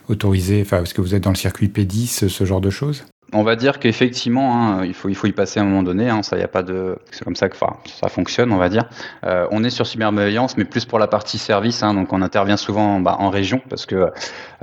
autorisé, 0.10 0.62
enfin, 0.62 0.84
est-ce 0.84 0.94
que 0.94 1.02
vous 1.02 1.16
êtes 1.16 1.24
dans 1.24 1.30
le 1.30 1.38
circuit 1.38 1.68
P10, 1.68 2.28
ce 2.28 2.44
genre 2.44 2.60
de 2.60 2.70
choses? 2.70 3.06
On 3.34 3.44
va 3.44 3.56
dire 3.56 3.80
qu'effectivement, 3.80 4.56
hein, 4.56 4.86
il, 4.86 4.94
faut, 4.94 5.10
y 5.10 5.32
passer 5.32 5.60
à 5.60 5.64
un 5.64 5.66
moment 5.66 5.84
donné. 5.84 6.10
Hein, 6.10 6.24
ça, 6.24 6.38
y 6.38 6.44
a 6.44 6.48
pas 6.48 6.64
de, 6.64 6.98
c'est 7.12 7.24
comme 7.24 7.36
ça 7.36 7.50
que 7.50 7.58
ça 7.58 8.10
fonctionne, 8.10 8.52
on 8.52 8.58
va 8.58 8.70
dire. 8.70 8.86
Euh, 9.24 9.48
on 9.52 9.64
est 9.64 9.70
sur 9.70 9.86
cybermalveillance, 9.86 10.58
mais 10.58 10.66
plus 10.66 10.86
pour 10.86 11.00
la 11.00 11.08
partie 11.08 11.38
service. 11.38 11.84
Hein, 11.84 11.94
donc, 11.94 12.12
on 12.12 12.22
intervient 12.22 12.58
souvent 12.58 13.00
bah, 13.00 13.18
en 13.20 13.30
région 13.30 13.62
parce 13.70 13.86
que 13.86 14.12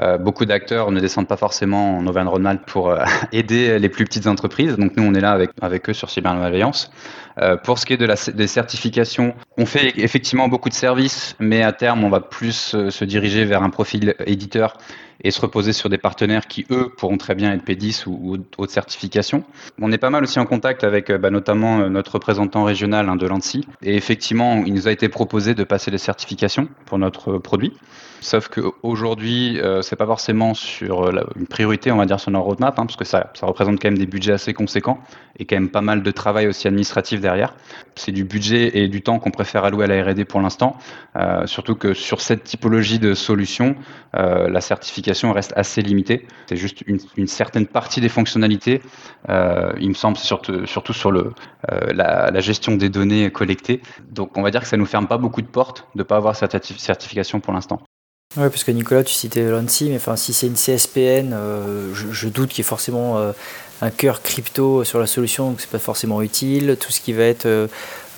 euh, 0.03 0.19
beaucoup 0.19 0.45
d'acteurs 0.45 0.91
ne 0.91 1.01
descendent 1.01 1.29
pas 1.29 1.37
forcément 1.37 1.99
en 1.99 2.07
Auvergne-Rhône-Alpes 2.07 2.67
pour 2.67 2.91
euh, 2.91 3.05
aider 3.33 3.79
les 3.79 3.89
plus 3.89 4.05
petites 4.05 4.27
entreprises. 4.27 4.77
Donc, 4.77 4.97
nous, 4.97 5.05
on 5.05 5.15
est 5.15 5.21
là 5.21 5.39
avec, 5.61 5.89
eux 5.89 5.95
sur 5.95 6.11
cybermalveillance. 6.11 6.91
Euh, 7.39 7.57
pour 7.57 7.79
ce 7.79 7.87
qui 7.87 7.93
est 7.93 8.33
des 8.33 8.47
certifications, 8.47 9.35
on 9.59 9.67
fait 9.67 9.93
effectivement 9.99 10.49
beaucoup 10.49 10.71
de 10.71 10.75
services, 10.75 11.37
mais 11.39 11.63
à 11.63 11.73
terme, 11.73 12.03
on 12.03 12.09
va 12.09 12.21
plus 12.21 12.77
se 12.89 13.05
diriger 13.05 13.45
vers 13.45 13.63
un 13.63 13.71
profil 13.71 14.15
éditeur 14.27 14.79
et 15.23 15.31
se 15.31 15.41
reposer 15.41 15.73
sur 15.73 15.89
des 15.89 15.99
partenaires 15.99 16.47
qui, 16.47 16.67
eux, 16.71 16.93
pourront 16.97 17.17
très 17.17 17.35
bien 17.35 17.53
être 17.53 17.65
P10 17.65 18.07
ou, 18.07 18.39
ou 18.59 18.67
certifications. 18.67 19.45
On 19.81 19.93
est 19.93 19.99
pas 19.99 20.11
mal 20.11 20.23
aussi 20.23 20.39
en 20.39 20.47
contact 20.47 20.85
avec 20.85 21.11
euh, 21.11 21.19
bah, 21.19 21.31
notamment 21.31 21.81
euh, 21.81 21.89
notre 21.89 22.15
représentant 22.15 22.65
régional 22.65 23.09
hein, 23.09 23.17
de 23.17 23.27
l'ANSI. 23.27 23.67
Et 23.83 23.97
effectivement, 23.97 24.63
il 24.67 24.75
nous 24.75 24.89
a 24.89 24.93
été 24.93 25.09
proposé 25.09 25.55
de 25.55 25.65
passer 25.65 25.91
des 25.91 25.99
certifications 25.99 26.69
pour 26.85 26.99
notre 26.99 27.39
produit. 27.39 27.73
Sauf 28.21 28.49
qu'aujourd'hui, 28.49 29.61
euh, 29.61 29.83
c'est 29.83 29.95
pas 29.95 30.07
forcément 30.07 30.55
sur 30.55 31.11
une 31.37 31.47
priorité, 31.47 31.93
on 31.93 31.97
va 31.97 32.07
dire, 32.07 32.19
sur 32.19 32.31
notre 32.31 32.47
roadmap, 32.47 32.79
hein, 32.79 32.87
parce 32.87 32.97
que 32.97 33.05
ça 33.05 33.31
représente 33.43 33.81
quand 33.81 33.89
même 33.89 33.99
des 33.99 34.07
budgets 34.07 34.33
assez 34.33 34.55
conséquents 34.55 34.99
et 35.39 35.45
quand 35.45 35.57
même 35.57 35.69
pas 35.69 35.83
mal 35.83 36.03
de 36.03 36.11
travail 36.11 36.47
aussi 36.47 36.67
administratif 36.67 37.21
derrière. 37.21 37.55
C'est 37.95 38.13
du 38.13 38.25
budget 38.25 38.79
et 38.79 38.89
du 38.89 39.03
temps 39.03 39.19
qu'on 39.19 39.31
préfère 39.31 39.65
allouer 39.65 39.85
à 39.85 39.87
la 39.87 40.03
R&D 40.03 40.25
pour 40.25 40.41
l'instant, 40.41 40.79
surtout 41.45 41.75
que 41.75 41.93
sur 41.93 42.23
cette 42.23 42.43
typologie 42.43 42.99
de 42.99 43.13
solution, 43.13 43.77
la 44.15 44.61
certification 44.63 45.06
reste 45.33 45.53
assez 45.57 45.83
limitée. 45.83 46.27
C'est 46.49 46.57
juste 46.57 46.83
une, 46.87 47.27
certaine 47.27 47.67
partie 47.67 48.01
des 48.01 48.09
fonctionnalités. 48.09 48.83
Euh, 49.29 49.73
il 49.81 49.89
me 49.89 49.95
semble 49.95 50.17
surtout, 50.17 50.93
sur 50.93 51.11
le, 51.11 51.33
euh, 51.73 51.93
la, 51.93 52.41
gestion 52.41 52.77
des 52.77 52.89
données 52.89 53.31
collectées. 53.31 53.81
Donc 54.11 54.37
on 54.37 54.43
va 54.43 54.51
dire 54.51 54.61
que 54.63 54.69
ça 54.69 54.77
nous 54.77 54.87
ferme 54.87 55.07
pas 55.07 55.19
beaucoup 55.19 55.43
de 55.43 55.47
portes 55.47 55.87
de 55.95 56.01
ne 56.01 56.05
pas 56.05 56.17
avoir 56.17 56.37
cette 56.37 56.65
certification 56.79 57.41
pour 57.41 57.53
l'instant. 57.53 57.81
Oui, 58.37 58.49
parce 58.51 58.65
que 58.65 58.73
Nicolas, 58.73 59.05
tu 59.05 59.15
citais 59.15 59.49
l'ANSI, 59.49 59.89
mais 59.89 59.97
enfin, 59.97 60.17
si 60.17 60.35
c'est 60.35 60.47
une 60.47 60.55
CSPN, 60.55 61.33
euh, 61.33 61.95
je, 61.95 62.29
doute 62.29 62.51
qu'il 62.51 62.59
y 62.59 62.61
ait 62.61 62.69
forcément 62.69 63.19
un 63.81 63.91
cœur 63.91 64.21
crypto 64.21 64.85
sur 64.85 64.99
la 64.99 65.07
solution, 65.07 65.51
donc 65.51 65.61
c'est 65.61 65.71
pas 65.71 65.79
forcément 65.79 66.21
utile. 66.21 66.77
Tout 66.79 66.93
ce 66.93 67.01
qui 67.01 67.13
va 67.13 67.25
être, 67.25 67.69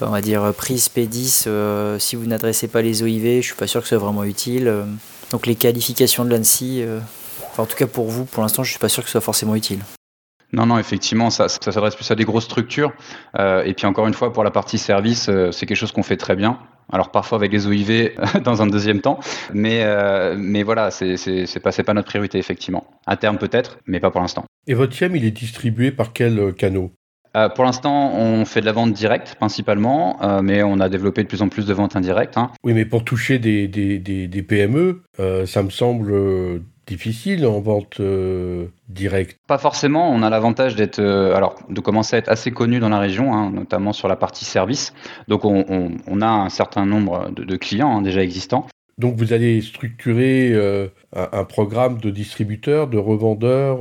on 0.01 0.11
va 0.11 0.21
dire, 0.21 0.53
prise 0.57 0.89
P10, 0.89 1.99
si 1.99 2.17
vous 2.17 2.27
n'adressez 2.27 2.69
pas 2.69 2.83
les 2.83 3.03
OIV, 3.03 3.43
je 3.43 3.47
suis 3.47 3.55
pas 3.55 3.67
sûr 3.67 3.81
que 3.81 3.87
ce 3.87 3.97
soit 3.97 4.05
vraiment 4.05 4.25
utile. 4.25 4.87
Donc 5.31 5.47
les 5.47 5.55
qualifications 5.55 6.25
de 6.25 6.31
l'ANSI, 6.31 6.85
en 7.57 7.67
tout 7.67 7.77
cas 7.77 7.87
pour 7.87 8.09
vous, 8.09 8.25
pour 8.25 8.43
l'instant, 8.43 8.63
je 8.63 8.71
suis 8.71 8.79
pas 8.79 8.89
sûr 8.89 9.03
que 9.03 9.09
ce 9.09 9.13
soit 9.13 9.21
forcément 9.21 9.55
utile. 9.55 9.81
Non, 10.53 10.65
non, 10.65 10.79
effectivement, 10.79 11.29
ça, 11.29 11.49
ça 11.49 11.73
s'adresse 11.73 11.95
plus 11.95 12.11
à 12.11 12.15
des 12.15 12.25
grosses 12.25 12.45
structures. 12.45 12.93
Euh, 13.39 13.63
et 13.65 13.75
puis 13.75 13.87
encore 13.87 14.07
une 14.07 14.15
fois, 14.15 14.33
pour 14.33 14.45
la 14.45 14.51
partie 14.51 14.79
service, 14.79 15.29
euh, 15.29 15.53
c'est 15.53 15.67
quelque 15.67 15.77
chose 15.77 15.93
qu'on 15.93 16.03
fait 16.03 16.17
très 16.17 16.37
bien. 16.37 16.59
Alors 16.91 17.11
parfois 17.11 17.37
avec 17.37 17.53
les 17.53 17.67
OIV 17.67 18.15
dans 18.45 18.63
un 18.63 18.67
deuxième 18.67 19.03
temps, 19.03 19.21
mais 19.53 19.83
euh, 19.83 20.37
mais 20.39 20.63
voilà, 20.63 20.91
c'est 20.91 21.19
c'est 21.19 21.61
pas 21.61 21.71
pas 21.71 21.93
notre 21.93 22.09
priorité 22.09 22.39
effectivement. 22.39 22.87
À 23.07 23.19
terme 23.19 23.37
peut-être, 23.37 23.79
mais 23.87 24.01
pas 24.01 24.11
pour 24.11 24.23
l'instant. 24.23 24.47
Et 24.67 24.73
votre 24.73 24.95
CIEM, 24.95 25.15
il 25.15 25.25
est 25.27 25.31
distribué 25.31 25.91
par 25.91 26.15
quel 26.15 26.55
canot 26.55 26.91
euh, 27.37 27.49
pour 27.49 27.65
l'instant, 27.65 28.13
on 28.15 28.45
fait 28.45 28.61
de 28.61 28.67
la 28.67 28.73
vente 28.73 28.93
directe 28.93 29.35
principalement, 29.37 30.19
euh, 30.23 30.43
mais 30.43 30.63
on 30.63 30.81
a 30.81 30.89
développé 30.89 31.23
de 31.23 31.29
plus 31.29 31.43
en 31.43 31.49
plus 31.49 31.67
de 31.67 31.75
ventes 31.75 31.97
indirectes. 31.97 32.37
Hein. 32.37 32.51
Oui, 32.65 32.73
mais 32.73 32.85
pour 32.85 33.05
toucher 33.05 33.39
des, 33.39 33.69
des, 33.69 33.99
des, 33.99 34.29
des 34.29 34.43
PME, 34.43 35.03
euh, 35.21 35.47
ça 35.47 35.63
me 35.63 35.71
semble 35.71 36.63
difficile 36.87 37.47
en 37.47 37.61
vente 37.61 38.01
directe 38.89 39.37
Pas 39.47 39.59
forcément. 39.59 40.11
On 40.11 40.23
a 40.23 40.31
l'avantage 40.31 40.75
d'être, 40.75 41.01
alors, 41.01 41.57
de 41.69 41.81
commencer 41.81 42.17
à 42.17 42.19
être 42.19 42.31
assez 42.31 42.51
connu 42.51 42.81
dans 42.81 42.89
la 42.89 42.99
région, 42.99 43.35
hein, 43.35 43.51
notamment 43.51 43.93
sur 43.93 44.09
la 44.09 44.17
partie 44.17 44.47
service. 44.47 44.95
Donc, 45.29 45.45
on, 45.45 46.21
a 46.23 46.27
un 46.27 46.49
certain 46.49 46.87
nombre 46.87 47.31
de, 47.31 47.57
clients 47.57 47.99
hein, 47.99 48.03
déjà 48.03 48.23
existants. 48.23 48.67
Donc, 48.97 49.17
vous 49.17 49.35
allez 49.35 49.61
structurer 49.61 50.55
un, 51.15 51.45
programme 51.45 51.99
de 51.99 52.09
distributeurs, 52.09 52.89
de 52.89 52.97
revendeurs 52.97 53.81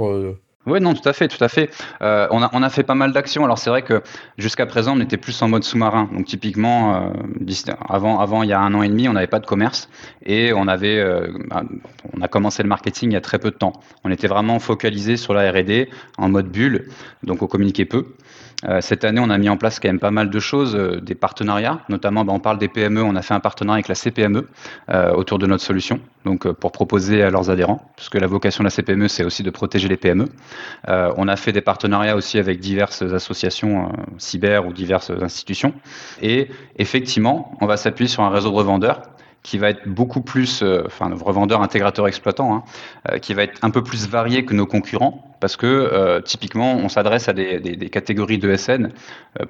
oui, 0.67 0.81
non, 0.81 0.93
tout 0.93 1.07
à 1.07 1.13
fait, 1.13 1.29
tout 1.29 1.41
à 1.41 1.47
fait. 1.47 1.71
Euh, 2.01 2.27
on, 2.29 2.43
a, 2.43 2.49
on 2.51 2.69
fait 2.69 2.83
pas 2.83 2.93
mal 2.93 3.13
d'actions. 3.13 3.45
Alors 3.45 3.57
c'est 3.57 3.69
vrai 3.69 3.83
que 3.83 4.03
jusqu'à 4.37 4.65
présent, 4.65 4.97
on 4.97 4.99
était 4.99 5.15
plus 5.15 5.41
en 5.41 5.47
mode 5.47 5.63
sous-marin. 5.63 6.09
Donc 6.13 6.25
typiquement, 6.25 6.95
euh, 6.95 7.73
avant, 7.87 8.43
il 8.43 8.49
y 8.49 8.53
a 8.53 8.59
un 8.59 8.73
an 8.73 8.83
et 8.83 8.89
demi, 8.89 9.07
on 9.07 9.13
n'avait 9.13 9.27
pas 9.27 9.39
de 9.39 9.45
commerce 9.45 9.89
et 10.25 10.51
on 10.51 10.67
avait, 10.67 10.99
euh, 10.99 11.27
on 12.13 12.21
a 12.21 12.27
commencé 12.27 12.63
le 12.63 12.69
marketing 12.69 13.11
il 13.11 13.13
y 13.13 13.17
a 13.17 13.21
très 13.21 13.39
peu 13.39 13.49
de 13.49 13.55
temps. 13.55 13.73
On 14.03 14.11
était 14.11 14.27
vraiment 14.27 14.59
focalisé 14.59 15.15
sur 15.15 15.33
la 15.33 15.49
R&D 15.49 15.89
en 16.17 16.27
mode 16.27 16.49
bulle, 16.49 16.89
donc 17.23 17.41
on 17.41 17.47
communiquait 17.47 17.85
peu. 17.85 18.05
Cette 18.79 19.03
année, 19.05 19.21
on 19.23 19.29
a 19.29 19.37
mis 19.37 19.49
en 19.49 19.57
place 19.57 19.79
quand 19.79 19.87
même 19.87 19.99
pas 19.99 20.09
mal 20.09 20.31
de 20.31 20.39
choses, 20.39 20.73
des 20.75 21.13
partenariats, 21.13 21.81
notamment 21.89 22.25
bah, 22.25 22.33
on 22.33 22.39
parle 22.39 22.57
des 22.57 22.67
PME, 22.67 23.03
on 23.03 23.15
a 23.15 23.21
fait 23.21 23.35
un 23.35 23.39
partenariat 23.39 23.75
avec 23.75 23.87
la 23.87 23.93
CPME 23.93 24.47
autour 25.15 25.37
de 25.37 25.45
notre 25.45 25.63
solution, 25.63 25.99
donc 26.25 26.51
pour 26.53 26.71
proposer 26.71 27.21
à 27.21 27.29
leurs 27.29 27.51
adhérents, 27.51 27.91
puisque 27.95 28.15
la 28.15 28.25
vocation 28.25 28.63
de 28.63 28.65
la 28.65 28.71
CPME, 28.71 29.09
c'est 29.09 29.23
aussi 29.23 29.43
de 29.43 29.51
protéger 29.51 29.87
les 29.87 29.97
PME. 29.97 30.25
On 30.87 31.27
a 31.27 31.35
fait 31.35 31.51
des 31.51 31.61
partenariats 31.61 32.15
aussi 32.15 32.37
avec 32.37 32.59
diverses 32.59 33.01
associations 33.01 33.91
cyber 34.17 34.65
ou 34.65 34.73
diverses 34.73 35.11
institutions. 35.21 35.73
Et 36.21 36.49
effectivement, 36.77 37.55
on 37.61 37.65
va 37.65 37.77
s'appuyer 37.77 38.07
sur 38.07 38.23
un 38.23 38.29
réseau 38.29 38.49
de 38.49 38.55
revendeurs 38.55 39.01
qui 39.47 39.57
va 39.57 39.69
être 39.69 39.87
beaucoup 39.87 40.19
plus, 40.19 40.61
euh, 40.61 40.83
enfin, 40.85 41.09
revendeur, 41.23 41.61
intégrateur, 41.61 42.05
exploitant, 42.05 42.53
hein, 42.53 42.63
euh, 43.09 43.17
qui 43.17 43.33
va 43.33 43.43
être 43.43 43.57
un 43.61 43.69
peu 43.69 43.81
plus 43.81 44.05
varié 44.09 44.43
que 44.43 44.53
nos 44.53 44.65
concurrents, 44.65 45.37
parce 45.39 45.55
que 45.55 45.65
euh, 45.65 46.19
typiquement, 46.19 46.73
on 46.73 46.89
s'adresse 46.89 47.29
à 47.29 47.33
des, 47.33 47.59
des, 47.61 47.89
catégories 47.89 48.39
de 48.39 48.53
SN 48.57 48.89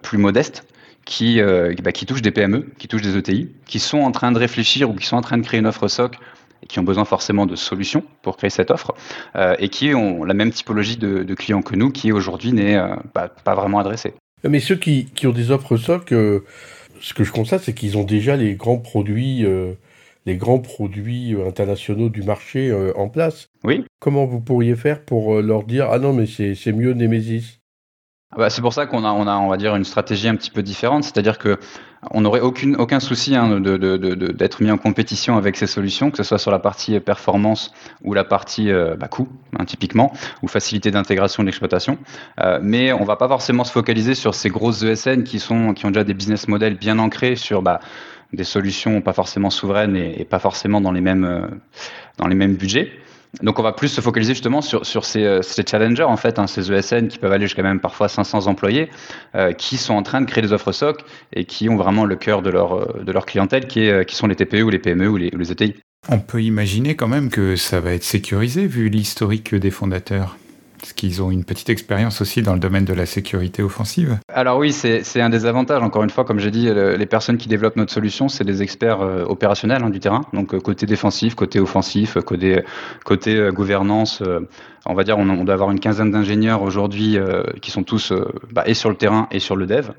plus 0.04 0.20
modestes, 0.20 0.68
qui, 1.06 1.42
bah, 1.82 1.94
qui 1.94 2.06
touchent 2.06 2.22
des 2.22 2.32
PME, 2.32 2.70
qui 2.78 2.90
touchent 2.90 3.02
des 3.02 3.18
ETI, 3.18 3.50
qui 3.66 3.80
sont 3.80 4.00
en 4.00 4.12
train 4.12 4.34
de 4.34 4.38
réfléchir 4.38 4.90
ou 4.90 4.94
qui 4.94 5.06
sont 5.06 5.16
en 5.16 5.22
train 5.22 5.38
de 5.38 5.46
créer 5.46 5.62
une 5.62 5.66
offre 5.66 5.88
SOC 5.88 6.18
et 6.64 6.68
qui 6.68 6.80
ont 6.80 6.84
besoin 6.84 7.06
forcément 7.06 7.46
de 7.46 7.56
solutions 7.56 8.04
pour 8.22 8.38
créer 8.38 8.50
cette 8.50 8.72
offre, 8.72 8.94
et 9.60 9.70
qui 9.70 9.94
ont 9.94 10.24
la 10.24 10.34
même 10.34 10.52
typologie 10.52 10.98
de, 10.98 11.24
de 11.24 11.36
clients 11.36 11.62
que 11.62 11.76
nous, 11.76 11.92
qui 11.92 12.12
aujourd'hui 12.12 12.52
n'est 12.54 12.80
bah, 13.14 13.30
pas 13.44 13.56
vraiment 13.56 13.80
adressée. 13.80 14.14
Mais 14.44 14.60
ceux 14.60 14.76
qui, 14.76 15.06
qui 15.06 15.28
ont 15.28 15.32
des 15.32 15.52
offres 15.52 15.78
SOC, 15.78 16.10
ce 16.10 17.14
que 17.14 17.24
je 17.24 17.32
constate, 17.32 17.62
c'est 17.64 17.74
qu'ils 17.74 17.98
ont 17.98 18.04
déjà 18.04 18.36
les 18.36 18.56
grands 18.56 18.80
produits 18.80 19.46
les 20.28 20.36
grands 20.36 20.60
produits 20.60 21.34
euh, 21.34 21.48
internationaux 21.48 22.10
du 22.10 22.22
marché 22.22 22.70
euh, 22.70 22.92
en 22.96 23.08
place. 23.08 23.48
Oui. 23.64 23.84
Comment 24.00 24.26
vous 24.26 24.42
pourriez 24.42 24.76
faire 24.76 25.04
pour 25.04 25.36
euh, 25.36 25.42
leur 25.42 25.64
dire 25.64 25.88
ah 25.90 26.00
non 26.00 26.14
mais 26.14 26.26
c'est 26.28 26.74
mieux 26.74 26.94
Nemesis? 26.94 27.60
Ah 28.32 28.36
bah, 28.38 28.50
c'est 28.50 28.62
pour 28.62 28.74
ça 28.74 28.86
qu'on 28.86 29.06
a, 29.06 29.12
on 29.12 29.26
a, 29.26 29.38
on 29.38 29.48
va 29.48 29.56
dire, 29.56 29.74
une 29.78 29.86
stratégie 29.86 30.28
un 30.28 30.36
petit 30.36 30.52
peu 30.52 30.62
différente, 30.62 31.06
c'est-à-dire 31.06 31.38
que 31.38 31.58
on 32.12 32.22
n'aurait 32.22 32.42
aucun 32.42 33.00
souci 33.00 33.36
hein, 33.36 33.60
d'être 33.60 34.62
mis 34.62 34.72
en 34.72 34.78
compétition 34.78 35.38
avec 35.38 35.56
ces 35.58 35.68
solutions, 35.68 36.12
que 36.12 36.18
ce 36.18 36.24
soit 36.24 36.38
sur 36.38 36.52
la 36.52 36.60
partie 36.60 37.00
performance 37.00 37.74
ou 38.04 38.14
la 38.14 38.24
partie 38.24 38.72
bah, 38.98 39.08
coût, 39.08 39.28
hein, 39.58 39.66
typiquement, 39.66 40.14
ou 40.42 40.48
facilité 40.48 40.92
d'intégration 40.92 41.44
de 41.44 41.48
l'exploitation. 41.48 41.98
mais 42.62 42.94
on 42.94 43.04
va 43.04 43.16
pas 43.16 43.28
forcément 43.28 43.64
se 43.64 43.72
focaliser 43.72 44.16
sur 44.16 44.36
ces 44.36 44.50
grosses 44.50 44.84
ESN 44.84 45.24
qui 45.24 45.40
sont, 45.40 45.74
qui 45.74 45.86
ont 45.86 45.90
déjà 45.90 46.04
des 46.04 46.14
business 46.14 46.48
models 46.48 46.78
bien 46.78 47.00
ancrés 47.00 47.36
sur 47.36 47.62
bah, 47.62 47.80
des 48.34 48.44
solutions 48.44 49.02
pas 49.02 49.14
forcément 49.14 49.50
souveraines 49.50 49.96
et, 49.96 50.26
pas 50.26 50.40
forcément 50.40 50.80
euh, 50.80 51.48
dans 52.18 52.28
les 52.28 52.36
mêmes 52.36 52.56
budgets. 52.56 52.92
Donc 53.42 53.60
on 53.60 53.64
va 53.64 53.72
plus 53.72 53.90
se 53.90 54.02
focaliser 54.02 54.34
justement 54.34 54.62
sur, 54.62 54.86
sur 54.86 55.06
ces, 55.06 55.24
euh, 55.24 55.42
challengers 55.70 56.04
en 56.04 56.18
fait, 56.18 56.40
hein, 56.40 56.48
ces 56.48 56.72
ESN 56.72 57.08
qui 57.08 57.18
peuvent 57.18 57.32
aller 57.32 57.46
jusqu'à 57.46 57.64
même 57.64 57.80
parfois 57.80 58.08
500 58.08 58.48
employés, 58.48 58.90
euh, 59.36 59.54
qui 59.54 59.78
sont 59.78 59.94
en 59.94 60.04
train 60.04 60.22
de 60.22 60.26
créer 60.26 60.42
des 60.42 60.54
offres 60.54 60.72
SOC 60.72 61.04
et 61.34 61.46
qui 61.46 61.70
ont 61.70 61.76
vraiment 61.76 62.06
le 62.06 62.16
cœur 62.16 62.42
de 62.42 62.50
leur, 62.50 63.04
de 63.04 63.12
leur 63.12 63.26
clientèle 63.26 63.68
qui, 63.68 63.82
est, 63.82 64.06
qui 64.06 64.16
sont 64.16 64.28
les 64.28 64.36
TPE 64.36 64.64
ou 64.64 64.70
les 64.70 64.80
PME 64.80 65.08
ou 65.08 65.18
les, 65.18 65.30
ou 65.34 65.38
les 65.38 65.52
ETI. 65.52 65.76
On 66.10 66.20
peut 66.20 66.42
imaginer 66.42 66.96
quand 66.96 67.08
même 67.08 67.30
que 67.30 67.56
ça 67.56 67.80
va 67.80 67.94
être 67.94 68.04
sécurisé 68.04 68.66
vu 68.66 68.90
l'historique 68.90 69.54
des 69.54 69.72
fondateurs. 69.72 70.38
Est-ce 70.84 70.94
qu'ils 70.94 71.22
ont 71.22 71.32
une 71.32 71.44
petite 71.44 71.70
expérience 71.70 72.22
aussi 72.22 72.42
dans 72.42 72.54
le 72.54 72.60
domaine 72.60 72.86
de 72.86 72.94
la 72.94 73.06
sécurité 73.06 73.64
offensive? 73.64 74.18
Alors 74.32 74.58
oui, 74.58 74.72
c'est 74.72 75.22
un 75.22 75.30
des 75.30 75.46
avantages. 75.46 75.82
Encore 75.82 76.04
une 76.04 76.10
fois, 76.10 76.24
comme 76.24 76.40
j'ai 76.40 76.52
dit, 76.52 76.70
les 76.72 77.06
personnes 77.06 77.38
qui 77.38 77.48
développent 77.48 77.76
notre 77.76 77.94
solution, 77.94 78.30
c'est 78.30 78.44
des 78.44 78.62
experts 78.62 79.02
euh, 79.02 79.24
opérationnels 79.26 79.84
hein, 79.84 79.90
du 79.90 80.00
terrain. 80.00 80.22
Donc 80.34 80.54
euh, 80.54 80.60
côté 80.60 80.86
défensif, 80.86 81.36
côté 81.36 81.60
offensif, 81.60 82.18
côté, 82.26 82.62
côté 83.04 83.36
euh, 83.36 83.52
gouvernance. 83.52 84.24
on 84.86 84.94
va 84.94 85.04
dire, 85.04 85.18
on, 85.18 85.44
doit 85.44 85.54
avoir 85.54 85.72
une 85.72 85.80
quinzaine 85.80 86.12
d'ingénieurs 86.12 86.62
aujourd'hui 86.62 87.18
qui 87.62 87.72
sont 87.72 87.84
tous 87.84 88.14
bah, 88.52 88.64
et 88.66 88.74
sur 88.74 88.90
le 88.90 88.96
terrain 88.96 89.28
et 89.32 89.40
sur 89.40 89.56
le 89.56 89.66
dev. 89.66 89.92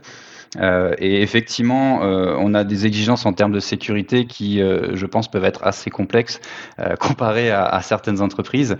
Euh, 0.56 0.94
et 0.98 1.22
effectivement, 1.22 2.02
euh, 2.02 2.34
on 2.38 2.54
a 2.54 2.64
des 2.64 2.86
exigences 2.86 3.26
en 3.26 3.32
termes 3.32 3.52
de 3.52 3.60
sécurité 3.60 4.26
qui, 4.26 4.62
euh, 4.62 4.94
je 4.94 5.06
pense, 5.06 5.30
peuvent 5.30 5.44
être 5.44 5.64
assez 5.64 5.90
complexes 5.90 6.40
comparées 7.00 7.50
à, 7.50 7.64
à, 7.64 7.82
certaines 7.82 8.20
entreprises. 8.20 8.76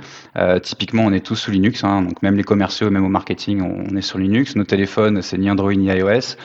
typiquement, 0.63 1.03
on 1.05 1.13
est 1.13 1.25
tous 1.25 1.37
sous 1.37 1.51
Linux, 1.51 1.85
hein, 1.85 2.03
donc 2.03 2.23
même 2.23 2.37
les 2.37 2.45
commerciaux, 2.45 2.91
même 2.91 3.05
au 3.05 3.09
marketing, 3.09 3.61
on, 3.63 3.97
est 3.97 4.03
sur 4.03 4.19
Linux. 4.19 4.57
Nos 4.57 4.65
téléphones, 4.65 5.23
c'est 5.23 5.39
ni 5.39 5.51
Android 5.51 5.75
ni 5.75 5.87
iOS 5.89 6.37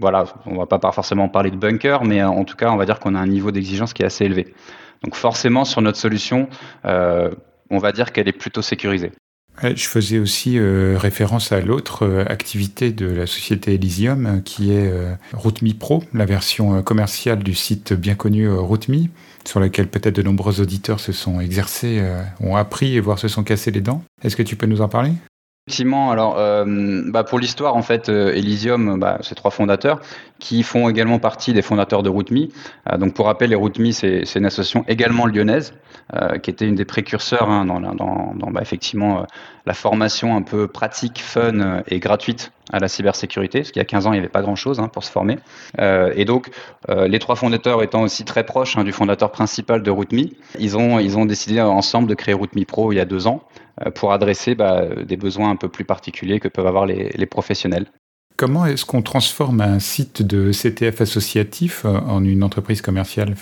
voilà, 0.00 0.24
on 0.46 0.56
va 0.56 0.66
pas 0.66 0.80
forcément 0.92 1.28
parler 1.28 1.50
de 1.50 1.56
bunker, 1.56 2.04
mais 2.04 2.22
en 2.22 2.44
tout 2.44 2.56
cas, 2.56 2.70
on 2.70 2.76
va 2.76 2.84
dire 2.84 2.98
qu'on 2.98 3.14
a 3.14 3.18
un 3.18 3.26
niveau 3.26 3.50
d'exigence 3.52 3.92
qui 3.92 4.02
est 4.02 4.06
assez 4.06 4.24
élevé. 4.24 4.52
Donc 5.02 5.14
forcément, 5.14 5.64
sur 5.64 5.82
notre 5.82 5.98
solution, 5.98 6.48
on 6.84 7.78
va 7.78 7.92
dire 7.92 8.12
qu'elle 8.12 8.28
est 8.28 8.32
plutôt 8.32 8.62
sécurisée. 8.62 9.12
Je 9.62 9.86
faisais 9.86 10.18
aussi 10.18 10.58
euh, 10.58 10.96
référence 10.98 11.52
à 11.52 11.60
l'autre 11.60 12.04
euh, 12.04 12.24
activité 12.26 12.90
de 12.90 13.06
la 13.06 13.26
société 13.26 13.74
Elysium, 13.74 14.26
euh, 14.26 14.40
qui 14.40 14.72
est 14.72 14.92
RouteMe 15.32 15.74
Pro, 15.74 16.02
la 16.12 16.26
version 16.26 16.82
commerciale 16.82 17.42
du 17.42 17.54
site 17.54 17.92
bien 17.92 18.14
connu 18.14 18.50
RouteMe, 18.50 19.08
sur 19.44 19.60
laquelle 19.60 19.88
peut-être 19.88 20.16
de 20.16 20.22
nombreux 20.22 20.60
auditeurs 20.60 21.00
se 21.00 21.12
sont 21.12 21.40
exercés, 21.40 22.02
ont 22.40 22.56
appris 22.56 22.96
et 22.96 23.00
voire 23.00 23.18
se 23.18 23.28
sont 23.28 23.44
cassés 23.44 23.70
les 23.70 23.80
dents. 23.80 24.02
Est-ce 24.22 24.36
que 24.36 24.42
tu 24.42 24.56
peux 24.56 24.66
nous 24.66 24.80
en 24.80 24.88
parler? 24.88 25.12
Effectivement, 25.66 26.10
alors 26.10 26.34
bah 27.06 27.24
pour 27.24 27.38
l'histoire, 27.38 27.74
en 27.74 27.80
fait, 27.80 28.10
Elysium, 28.10 29.00
bah, 29.00 29.18
trois 29.34 29.50
fondateurs 29.50 30.00
qui 30.38 30.62
font 30.62 30.90
également 30.90 31.18
partie 31.18 31.54
des 31.54 31.62
fondateurs 31.62 32.02
de 32.02 32.10
RouteMe. 32.10 32.48
donc 32.98 33.14
pour 33.14 33.24
rappel, 33.24 33.48
les 33.48 33.56
RouteMe, 33.56 33.92
c'est 33.92 34.34
une 34.34 34.44
association 34.44 34.84
également 34.88 35.24
lyonnaise 35.24 35.72
euh, 36.12 36.36
qui 36.36 36.50
était 36.50 36.68
une 36.68 36.74
des 36.74 36.84
précurseurs 36.84 37.48
hein, 37.48 37.64
dans, 37.64 37.80
dans, 37.80 38.50
bah, 38.50 38.60
effectivement 38.60 39.20
euh, 39.20 39.22
la 39.64 39.72
formation 39.72 40.36
un 40.36 40.42
peu 40.42 40.68
pratique, 40.68 41.18
fun 41.22 41.60
euh, 41.60 41.82
et 41.88 41.98
gratuite 41.98 42.52
à 42.72 42.78
la 42.78 42.88
cybersécurité, 42.88 43.60
parce 43.60 43.72
qu'il 43.72 43.80
y 43.80 43.82
a 43.82 43.86
15 43.86 44.06
ans, 44.06 44.12
il 44.12 44.14
n'y 44.14 44.20
avait 44.20 44.28
pas 44.28 44.42
grand-chose 44.42 44.80
hein, 44.80 44.88
pour 44.88 45.04
se 45.04 45.10
former. 45.10 45.38
et 45.78 46.24
donc, 46.24 46.50
les 46.88 47.18
trois 47.18 47.36
fondateurs 47.36 47.82
étant 47.82 48.02
aussi 48.02 48.24
très 48.24 48.44
proches 48.44 48.76
hein, 48.76 48.84
du 48.84 48.92
fondateur 48.92 49.30
principal 49.30 49.82
de 49.82 49.90
RootMe, 49.90 50.28
ils 50.58 50.76
ont, 50.76 50.98
ils 50.98 51.18
ont 51.18 51.26
décidé 51.26 51.60
ensemble 51.60 52.08
de 52.08 52.14
créer 52.14 52.34
RootMe 52.34 52.64
Pro 52.64 52.92
il 52.92 52.96
y 52.96 53.00
a 53.00 53.04
deux 53.04 53.26
ans 53.26 53.42
pour 53.94 54.12
adresser 54.12 54.54
bah, 54.54 54.86
des 55.04 55.16
besoins 55.16 55.50
un 55.50 55.56
peu 55.56 55.68
plus 55.68 55.84
particuliers 55.84 56.40
que 56.40 56.48
peuvent 56.48 56.66
avoir 56.66 56.86
les, 56.86 57.10
les 57.14 57.26
professionnels. 57.26 57.86
Comment 58.36 58.66
est-ce 58.66 58.84
qu'on 58.84 59.00
transforme 59.00 59.60
un 59.60 59.78
site 59.78 60.20
de 60.20 60.50
CTF 60.50 61.00
associatif 61.00 61.84
euh, 61.84 62.00
en 62.00 62.24
une 62.24 62.42
entreprise 62.42 62.82
commerciale? 62.82 63.36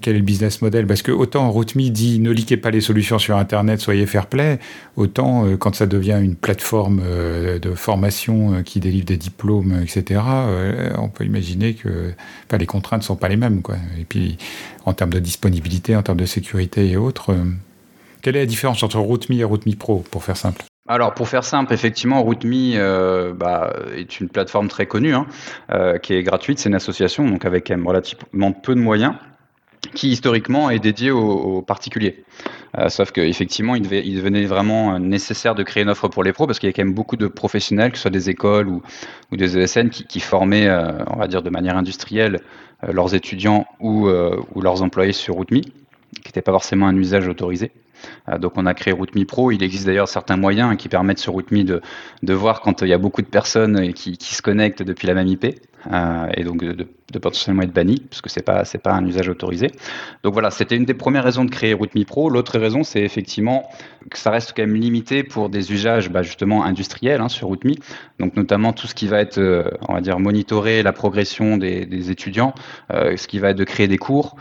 Quel 0.00 0.14
est 0.14 0.18
le 0.18 0.24
business 0.24 0.62
model? 0.62 0.86
Parce 0.86 1.02
que 1.02 1.12
autant 1.12 1.50
RootMe 1.50 1.90
dit 1.90 2.20
ne 2.20 2.30
liquez 2.30 2.56
pas 2.56 2.70
les 2.70 2.80
solutions 2.80 3.18
sur 3.18 3.36
Internet, 3.36 3.80
soyez 3.80 4.06
fair 4.06 4.26
play, 4.26 4.60
autant 4.96 5.44
euh, 5.44 5.58
quand 5.58 5.74
ça 5.74 5.86
devient 5.86 6.18
une 6.22 6.36
plateforme 6.36 7.02
euh, 7.04 7.58
de 7.58 7.74
formation 7.74 8.62
qui 8.62 8.80
délivre 8.80 9.04
des 9.04 9.18
diplômes, 9.18 9.82
etc., 9.82 10.22
on 10.96 11.10
peut 11.10 11.24
imaginer 11.24 11.74
que 11.74 12.14
les 12.58 12.66
contraintes 12.66 13.02
ne 13.02 13.04
sont 13.04 13.16
pas 13.16 13.28
les 13.28 13.36
mêmes. 13.36 13.60
Quoi. 13.60 13.76
Et 14.00 14.04
puis 14.04 14.38
en 14.86 14.94
termes 14.94 15.12
de 15.12 15.18
disponibilité, 15.18 15.96
en 15.96 16.02
termes 16.02 16.20
de 16.20 16.26
sécurité 16.26 16.88
et 16.88 16.96
autres, 16.96 17.36
quelle 18.22 18.36
est 18.36 18.40
la 18.40 18.46
différence 18.46 18.82
entre 18.82 18.98
RootMe 18.98 19.34
et 19.34 19.44
RootMe 19.44 19.74
Pro, 19.74 20.02
pour 20.10 20.24
faire 20.24 20.38
simple? 20.38 20.64
Alors 20.86 21.14
pour 21.14 21.28
faire 21.28 21.44
simple, 21.44 21.72
effectivement, 21.72 22.22
RootMe 22.22 22.74
euh, 22.74 23.32
bah, 23.32 23.72
est 23.96 24.20
une 24.20 24.28
plateforme 24.28 24.68
très 24.68 24.84
connue, 24.84 25.14
hein, 25.14 25.26
euh, 25.70 25.96
qui 25.96 26.12
est 26.12 26.22
gratuite, 26.22 26.58
c'est 26.58 26.68
une 26.68 26.74
association, 26.74 27.26
donc 27.26 27.46
avec 27.46 27.68
relativement 27.68 28.52
peu 28.52 28.74
de 28.74 28.80
moyens, 28.80 29.14
qui 29.94 30.10
historiquement 30.10 30.68
est 30.68 30.80
dédiée 30.80 31.10
aux, 31.10 31.62
particuliers. 31.62 32.24
Euh, 32.76 32.90
sauf 32.90 33.12
qu'effectivement, 33.12 33.76
il, 33.76 33.88
devenait 33.88 34.44
vraiment 34.44 34.98
nécessaire 34.98 35.54
de 35.54 35.62
créer 35.62 35.84
une 35.84 35.88
offre 35.88 36.08
pour 36.08 36.22
les 36.22 36.34
pros, 36.34 36.46
parce 36.46 36.58
qu'il 36.58 36.68
y 36.68 36.70
a 36.70 36.74
quand 36.74 36.84
même 36.84 36.92
beaucoup 36.92 37.16
de 37.16 37.28
professionnels, 37.28 37.92
que 37.92 37.96
ce 37.96 38.02
soit 38.02 38.10
des 38.10 38.28
écoles 38.28 38.68
ou, 38.68 38.82
des 39.32 39.56
ESN, 39.56 39.88
qui, 39.88 40.04
qui 40.04 40.20
formaient, 40.20 40.70
on 41.06 41.16
va 41.16 41.28
dire, 41.28 41.42
de 41.42 41.50
manière 41.50 41.78
industrielle, 41.78 42.40
leurs 42.86 43.14
étudiants 43.14 43.64
ou, 43.80 44.10
ou 44.10 44.60
leurs 44.60 44.82
employés 44.82 45.12
sur 45.12 45.36
RootMe, 45.36 45.62
qui 45.62 46.22
n'était 46.26 46.42
pas 46.42 46.52
forcément 46.52 46.86
un 46.88 46.96
usage 46.96 47.26
autorisé. 47.26 47.72
Euh, 48.28 48.38
donc 48.38 48.52
on 48.56 48.66
a 48.66 48.74
créé 48.74 48.92
RouteMe 48.92 49.24
Pro. 49.24 49.50
Il 49.50 49.62
existe 49.62 49.86
d'ailleurs 49.86 50.08
certains 50.08 50.36
moyens 50.36 50.76
qui 50.76 50.88
permettent 50.88 51.18
sur 51.18 51.32
RouteMe 51.32 51.64
de, 51.64 51.80
de 52.22 52.34
voir 52.34 52.60
quand 52.60 52.82
il 52.82 52.88
y 52.88 52.92
a 52.92 52.98
beaucoup 52.98 53.22
de 53.22 53.26
personnes 53.26 53.92
qui, 53.92 54.16
qui 54.16 54.34
se 54.34 54.42
connectent 54.42 54.82
depuis 54.82 55.06
la 55.06 55.14
même 55.14 55.26
IP. 55.26 55.44
et 55.44 56.44
donc 56.44 56.64
de, 56.64 56.86
potentiellement 57.20 57.62
être 57.62 57.72
banni, 57.72 58.00
parce 58.10 58.22
que 58.22 58.30
c'est 58.30 58.42
pas 58.42 58.64
c'est 58.64 58.78
pas 58.78 58.92
un 58.92 59.04
usage 59.06 59.28
autorisé. 59.28 59.68
Donc 60.22 60.32
voilà, 60.32 60.50
c'était 60.50 60.76
une 60.76 60.84
des 60.84 60.94
premières 60.94 61.22
raisons 61.22 61.44
de 61.44 61.50
créer 61.50 61.74
RootMe 61.74 62.04
Pro. 62.04 62.30
L'autre 62.30 62.58
raison, 62.58 62.82
c'est 62.82 63.02
effectivement 63.02 63.68
que 64.10 64.18
ça 64.18 64.30
reste 64.30 64.54
quand 64.56 64.62
même 64.62 64.74
limité 64.74 65.22
pour 65.22 65.48
des 65.48 65.72
usages 65.72 66.10
bah, 66.10 66.22
justement 66.22 66.64
industriels 66.64 67.20
hein, 67.20 67.28
sur 67.28 67.48
RootMe. 67.48 67.74
Donc 68.18 68.36
notamment 68.36 68.72
tout 68.72 68.86
ce 68.86 68.94
qui 68.94 69.06
va 69.06 69.20
être, 69.20 69.38
on 69.88 69.94
va 69.94 70.00
dire, 70.00 70.18
monitorer 70.18 70.82
la 70.82 70.92
progression 70.92 71.56
des, 71.56 72.10
étudiants, 72.10 72.54
ce 72.90 73.26
qui 73.26 73.38
va 73.38 73.50
être 73.50 73.58
de 73.58 73.64
créer 73.64 73.88
des 73.88 73.98
cours, 73.98 74.36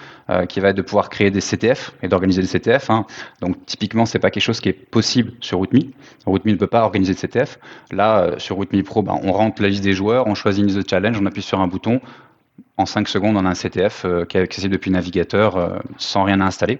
qui 0.49 0.59
va 0.59 0.69
être 0.69 0.77
de 0.77 0.81
pouvoir 0.81 1.09
créer 1.09 1.31
des 1.31 1.41
CTF 1.41 1.93
et 2.01 2.07
d'organiser 2.07 2.41
des 2.41 2.47
CTF. 2.47 2.89
Hein. 2.89 3.05
Donc 3.41 3.52
typiquement, 3.65 4.05
c'est 4.05 4.19
pas 4.19 4.31
quelque 4.31 4.43
chose 4.43 4.59
qui 4.59 4.69
est 4.69 4.73
possible 4.73 5.33
sur 5.41 5.57
RootMe. 5.59 5.91
RootMe 6.25 6.51
ne 6.51 6.55
peut 6.55 6.67
pas 6.67 6.83
organiser 6.83 7.13
de 7.13 7.19
CTF. 7.19 7.59
Là, 7.91 8.31
sur 8.37 8.55
RootMe 8.55 8.83
Pro, 8.83 9.01
bah, 9.01 9.15
on 9.23 9.31
rentre 9.31 9.61
la 9.61 9.69
liste 9.69 9.83
des 9.83 9.93
joueurs, 9.93 10.27
on 10.27 10.35
choisit 10.35 10.61
une 10.61 10.67
liste 10.67 10.79
de 10.79 10.89
challenge, 10.89 11.17
on 11.19 11.25
appuie 11.25 11.41
sur 11.41 11.59
un 11.59 11.67
bouton. 11.67 12.01
En 12.77 12.85
5 12.85 13.07
secondes, 13.07 13.37
on 13.37 13.45
a 13.45 13.49
un 13.49 13.53
CTF 13.53 14.05
euh, 14.05 14.25
qui 14.25 14.37
est 14.37 14.41
accessible 14.41 14.73
depuis 14.73 14.89
navigateur 14.89 15.57
euh, 15.57 15.77
sans 15.97 16.23
rien 16.23 16.41
à 16.41 16.45
installer. 16.45 16.79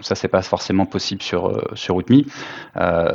Ça, 0.00 0.14
c'est 0.14 0.28
pas 0.28 0.42
forcément 0.42 0.86
possible 0.86 1.22
sur, 1.22 1.48
euh, 1.48 1.62
sur 1.74 1.94
RootMe. 1.94 2.22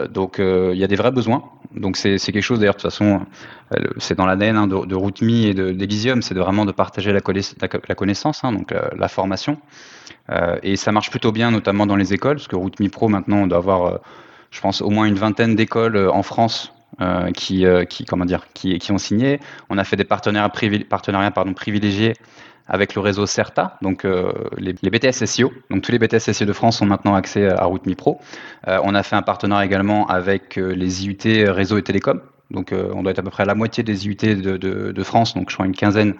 donc, 0.09 0.39
il 0.39 0.77
y 0.77 0.83
a 0.83 0.87
des 0.87 0.95
vrais 0.95 1.11
besoins. 1.11 1.43
Donc, 1.75 1.97
c'est 1.97 2.17
quelque 2.19 2.41
chose, 2.41 2.59
d'ailleurs, 2.59 2.75
de 2.75 2.81
toute 2.81 2.91
façon, 2.91 3.21
c'est 3.97 4.15
dans 4.15 4.25
l'ADN 4.25 4.57
hein, 4.57 4.67
de, 4.67 4.85
de 4.85 4.95
RootMe 4.95 5.29
et 5.29 5.53
d'Elysium, 5.53 6.21
c'est 6.21 6.35
vraiment 6.35 6.65
de 6.65 6.71
partager 6.71 7.11
la, 7.11 7.21
connaissance, 7.21 8.43
hein, 8.43 8.51
donc 8.51 8.73
la, 8.95 9.07
formation. 9.07 9.57
et 10.61 10.75
ça 10.75 10.91
marche 10.91 11.09
plutôt 11.09 11.31
bien, 11.31 11.51
notamment 11.51 11.85
dans 11.85 11.95
les 11.95 12.13
écoles, 12.13 12.35
parce 12.35 12.47
que 12.47 12.55
RootMe 12.55 12.89
Pro, 12.89 13.09
maintenant, 13.09 13.37
on 13.37 13.47
doit 13.47 13.57
avoir, 13.57 13.99
je 14.51 14.61
pense, 14.61 14.81
au 14.81 14.89
moins 14.89 15.05
une 15.05 15.15
vingtaine 15.15 15.55
d'écoles 15.55 15.97
en 15.97 16.21
France 16.21 16.73
euh, 17.01 17.31
qui, 17.31 17.65
euh, 17.65 17.85
qui, 17.85 18.05
comment 18.05 18.25
dire, 18.25 18.45
qui, 18.53 18.77
qui, 18.77 18.91
ont 18.91 18.99
signé. 18.99 19.39
On 19.71 19.79
a 19.79 19.83
fait 19.83 19.95
des 19.95 20.03
partenariats, 20.03 20.49
privilégiés 20.49 22.13
avec 22.67 22.95
le 22.95 23.01
réseau 23.01 23.25
CERTA, 23.25 23.77
donc 23.81 24.05
euh, 24.05 24.31
les, 24.57 24.73
BTS 24.73 25.25
SEO. 25.25 25.51
Donc 25.69 25.81
tous 25.81 25.91
les 25.91 25.99
BTS 25.99 26.31
SEO 26.31 26.45
de 26.45 26.53
France 26.53 26.81
ont 26.81 26.85
maintenant 26.85 27.15
accès 27.15 27.49
à 27.49 27.65
RouteMe 27.65 27.95
Pro. 27.95 28.19
on 28.67 28.95
a 28.95 29.03
fait 29.03 29.15
un 29.15 29.21
partenariat 29.21 29.65
également 29.65 30.07
avec 30.07 30.55
les 30.55 31.05
IUT 31.05 31.51
Réseau 31.51 31.77
et 31.77 31.83
Télécom. 31.83 32.21
Donc 32.51 32.71
on 32.73 33.01
doit 33.01 33.11
être 33.11 33.19
à 33.19 33.23
peu 33.23 33.31
près 33.31 33.43
à 33.43 33.45
la 33.45 33.55
moitié 33.55 33.83
des 33.83 34.05
IUT 34.05 34.15
de, 34.15 35.03
France, 35.03 35.33
donc 35.33 35.49
je 35.49 35.55
crois 35.55 35.65
une 35.65 35.75
quinzaine 35.75 36.13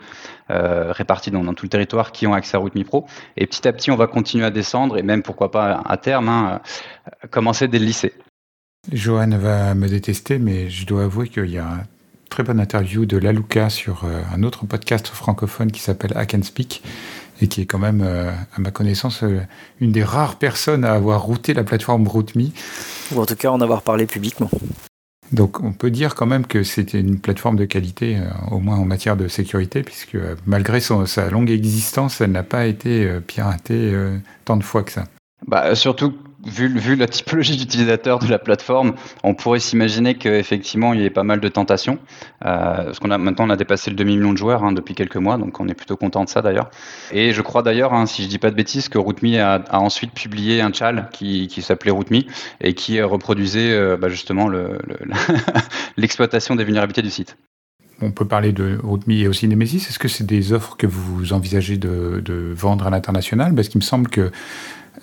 répartis 0.50 1.32
dans, 1.32 1.54
tout 1.54 1.66
le 1.66 1.70
territoire 1.70 2.12
qui 2.12 2.28
ont 2.28 2.34
accès 2.34 2.58
à 2.58 2.60
RouteMe 2.60 2.84
Pro. 2.84 3.06
Et 3.38 3.46
petit 3.46 3.68
à 3.68 3.74
petit, 3.74 3.92
on 3.92 3.96
va 3.96 4.08
continuer 4.08 4.46
à 4.46 4.52
descendre 4.52 4.98
et 4.98 5.04
même 5.04 5.24
pourquoi 5.24 5.52
pas 5.52 5.82
à 5.86 5.98
terme, 5.98 6.30
hein, 6.30 6.62
commencer 7.30 7.68
dès 7.68 7.80
le 7.80 7.86
lycée. 7.86 8.14
Johan 8.92 9.30
va 9.38 9.74
me 9.76 9.88
détester, 9.88 10.40
mais 10.40 10.70
je 10.70 10.86
dois 10.86 11.04
avouer 11.04 11.30
qu'il 11.30 11.50
y 11.50 11.58
a 11.58 11.84
très 12.34 12.42
bonne 12.42 12.60
interview 12.60 13.06
de 13.06 13.18
Lalouka 13.18 13.70
sur 13.70 14.06
euh, 14.06 14.24
un 14.36 14.42
autre 14.42 14.66
podcast 14.66 15.08
francophone 15.08 15.72
qui 15.72 15.80
s'appelle 15.80 16.14
Hack 16.16 16.34
and 16.34 16.42
Speak 16.42 16.82
et 17.44 17.48
qui 17.48 17.62
est 17.62 17.68
quand 17.68 17.78
même, 17.78 18.02
euh, 18.04 18.32
à 18.56 18.60
ma 18.60 18.72
connaissance, 18.72 19.22
euh, 19.22 19.42
une 19.80 19.92
des 19.92 20.04
rares 20.04 20.38
personnes 20.40 20.84
à 20.84 20.94
avoir 20.94 21.22
routé 21.22 21.54
la 21.54 21.64
plateforme 21.64 22.08
RootMe. 22.08 22.50
Ou 23.12 23.22
en 23.22 23.28
tout 23.28 23.36
cas 23.36 23.52
en 23.52 23.62
avoir 23.62 23.84
parlé 23.84 24.08
publiquement. 24.08 24.50
Donc 25.32 25.62
on 25.62 25.74
peut 25.74 25.92
dire 25.92 26.16
quand 26.16 26.26
même 26.26 26.48
que 26.48 26.64
c'était 26.64 27.00
une 27.00 27.20
plateforme 27.20 27.56
de 27.56 27.66
qualité, 27.66 28.18
au 28.50 28.58
moins 28.58 28.78
en 28.78 28.86
matière 28.86 29.16
de 29.16 29.28
sécurité, 29.28 29.84
puisque 29.84 30.18
malgré 30.48 30.80
sa 30.80 31.30
longue 31.30 31.52
existence, 31.52 32.20
elle 32.20 32.32
n'a 32.32 32.42
pas 32.42 32.66
été 32.66 33.20
piratée 33.28 33.94
tant 34.46 34.58
de 34.58 34.64
fois 34.64 34.82
que 34.82 34.92
ça. 34.92 35.06
Bah, 35.48 35.76
surtout 35.76 36.16
vu, 36.46 36.68
vu 36.78 36.96
la 36.96 37.08
typologie 37.08 37.58
d'utilisateurs 37.58 38.20
de 38.20 38.28
la 38.28 38.40
plateforme, 38.40 38.94
on 39.24 39.34
pourrait 39.34 39.60
s'imaginer 39.60 40.16
qu'effectivement 40.16 40.94
il 40.94 41.02
y 41.02 41.06
ait 41.06 41.10
pas 41.10 41.24
mal 41.24 41.40
de 41.40 41.48
tentations. 41.48 42.00
Euh, 42.46 42.86
parce 42.86 43.00
qu'on 43.00 43.12
a 43.12 43.18
maintenant 43.18 43.48
on 43.48 43.50
a 43.50 43.56
dépassé 43.56 43.90
le 43.90 43.96
demi-million 43.96 44.34
de 44.34 44.38
joueurs 44.38 44.64
hein, 44.64 44.72
depuis 44.72 44.96
quelques 44.96 45.18
mois, 45.18 45.38
donc 45.38 45.60
on 45.60 45.68
est 45.68 45.74
plutôt 45.74 45.98
content 45.98 46.24
de 46.24 46.30
ça 46.30 46.42
d'ailleurs. 46.42 46.70
Et 47.12 47.34
je 47.34 47.42
crois 47.42 47.64
d'ailleurs, 47.64 47.94
hein, 47.94 48.06
si 48.06 48.24
je 48.24 48.28
dis 48.28 48.40
pas 48.40 48.52
de 48.52 48.56
bêtises, 48.56 48.90
que 48.90 48.98
RootMe 48.98 49.36
a, 49.36 49.64
ensuite 49.72 50.14
publié 50.14 50.62
un 50.62 50.72
chal 50.72 51.10
qui, 51.12 51.48
qui 51.48 51.62
s'appelait 51.62 51.92
RootMe 51.92 52.24
et 52.62 52.74
qui 52.74 53.02
reproduisait 53.02 53.72
euh, 53.72 53.98
bah, 53.98 54.10
justement 54.10 54.50
l'exploitation 55.98 56.56
le, 56.56 56.60
des 56.60 56.64
vulnérabilités 56.66 57.02
du 57.02 57.10
site. 57.10 57.38
On 58.02 58.12
peut 58.12 58.28
parler 58.28 58.52
de 58.52 58.80
RootMe 58.84 59.12
et 59.12 59.28
aussi 59.28 59.48
Nemesis. 59.48 59.88
Est-ce 59.88 60.00
que 60.00 60.08
c'est 60.10 60.26
des 60.26 60.52
offres 60.52 60.76
que 60.76 60.88
vous 60.88 61.32
envisagez 61.32 61.78
de, 61.78 62.22
de 62.24 62.54
vendre 62.54 62.88
à 62.88 62.90
l'international? 62.90 63.56
Parce 63.56 63.70
qu'il 63.70 63.80
me 63.80 63.84
semble 63.84 64.10
que 64.10 64.32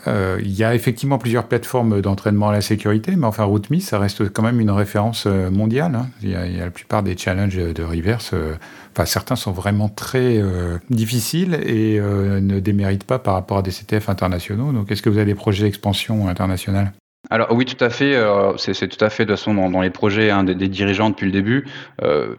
euh, 0.07 0.38
il 0.42 0.52
y 0.52 0.64
a 0.64 0.75
effectivement 0.75 1.19
plusieurs 1.19 1.45
plateformes 1.45 2.00
d'entraînement 2.00 2.49
à 2.49 2.52
la 2.52 2.61
sécurité, 2.61 3.14
mais 3.16 3.26
enfin 3.26 3.45
RootMe, 3.45 3.80
ça 3.80 3.99
reste 3.99 4.32
quand 4.32 4.43
même 4.43 4.60
une 4.60 4.71
référence 4.71 5.25
euh, 5.26 5.50
mondiale. 5.50 5.95
Hein. 5.95 6.08
Il, 6.23 6.30
y 6.30 6.34
a, 6.36 6.47
la 6.47 6.71
plupart 6.71 7.02
des 7.02 7.17
challenges 7.17 7.56
de 7.56 7.82
reverse. 7.82 8.30
Euh, 8.32 8.54
enfin, 8.93 9.04
certains 9.04 9.36
sont 9.36 9.52
vraiment 9.52 9.89
très 9.89 10.43
difficiles 10.91 11.54
et 11.54 12.00
ne 12.00 12.60
déméritent 12.60 13.04
pas 13.04 13.19
par 13.19 13.34
rapport 13.34 13.58
à 13.58 13.63
des 13.63 13.71
CTF 13.71 14.08
internationaux. 14.08 14.73
Donc, 14.73 14.91
est-ce 14.91 15.02
que 15.02 15.10
vous 15.10 15.19
avez 15.19 15.26
des 15.26 15.34
projets 15.34 15.65
d'expansion 15.65 16.28
internationale? 16.28 16.93
Alors 17.28 17.52
oui, 17.52 17.65
tout 17.65 17.82
à 17.84 17.91
fait. 17.91 18.17
c'est 18.56 18.89
tout 18.89 19.04
à 19.04 19.10
fait 19.10 19.25
de 19.25 19.30
façon 19.36 19.54
dans, 19.54 19.80
les 19.80 19.91
projets 19.91 20.30
hein, 20.30 20.43
des, 20.43 20.69
dirigeants 20.69 21.10
depuis 21.10 21.26
le 21.26 21.32
début. 21.32 21.67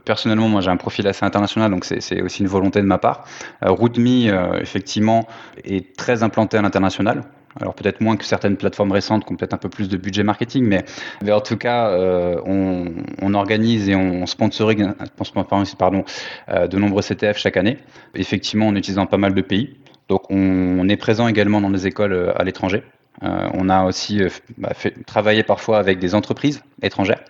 personnellement, 0.04 0.50
moi 0.50 0.62
j'ai 0.62 0.72
un 0.72 0.78
profil 0.78 1.08
assez 1.08 1.26
international, 1.26 1.72
donc 1.72 1.86
c'est 1.86 2.22
aussi 2.22 2.42
une 2.42 2.50
volonté 2.50 2.82
de 2.82 2.88
ma 2.88 2.98
part. 2.98 3.26
RootMe, 3.62 4.58
effectivement, 4.60 5.28
est 5.64 5.96
très 5.96 6.24
implanté 6.24 6.58
à 6.58 6.62
l'international. 6.62 7.24
Alors 7.60 7.74
peut-être 7.74 8.02
moins 8.02 8.16
que 8.16 8.26
certaines 8.26 8.58
plateformes 8.58 8.92
récentes 8.92 9.26
qui 9.26 9.34
ont 9.34 9.36
peut-être 9.36 9.54
un 9.54 9.58
peu 9.58 9.70
plus 9.70 9.90
de 9.90 9.98
budget 9.98 10.24
marketing, 10.24 10.66
mais, 10.66 11.32
en 11.32 11.42
tout 11.42 11.58
cas, 11.58 11.90
euh, 11.90 12.42
on, 12.46 13.34
organise 13.34 13.90
et 13.90 13.96
on 13.96 14.26
sponsorise, 14.26 14.86
pardon, 15.78 16.04
euh, 16.50 16.68
de 16.68 16.78
nombreux 16.78 17.02
CTF 17.02 17.38
chaque 17.38 17.58
année, 17.58 17.78
effectivement 18.14 18.68
en 18.68 18.76
utilisant 18.76 19.06
pas 19.06 19.18
mal 19.18 19.34
de 19.34 19.42
pays. 19.42 19.78
Donc 20.10 20.24
on, 20.30 20.88
est 20.90 20.98
présent 20.98 21.28
également 21.28 21.62
dans 21.62 21.70
des 21.70 21.88
écoles 21.88 22.14
euh, 22.14 22.34
à 22.38 22.44
l'étranger. 22.44 22.84
Euh, 23.24 23.50
on 23.54 23.70
a 23.70 23.84
aussi 23.84 24.22
euh, 24.22 24.30
bah, 24.58 24.72
travaillé 25.06 25.44
parfois 25.44 25.78
avec 25.78 26.00
des 26.00 26.16
entreprises 26.16 26.64
étrangères. 26.82 27.22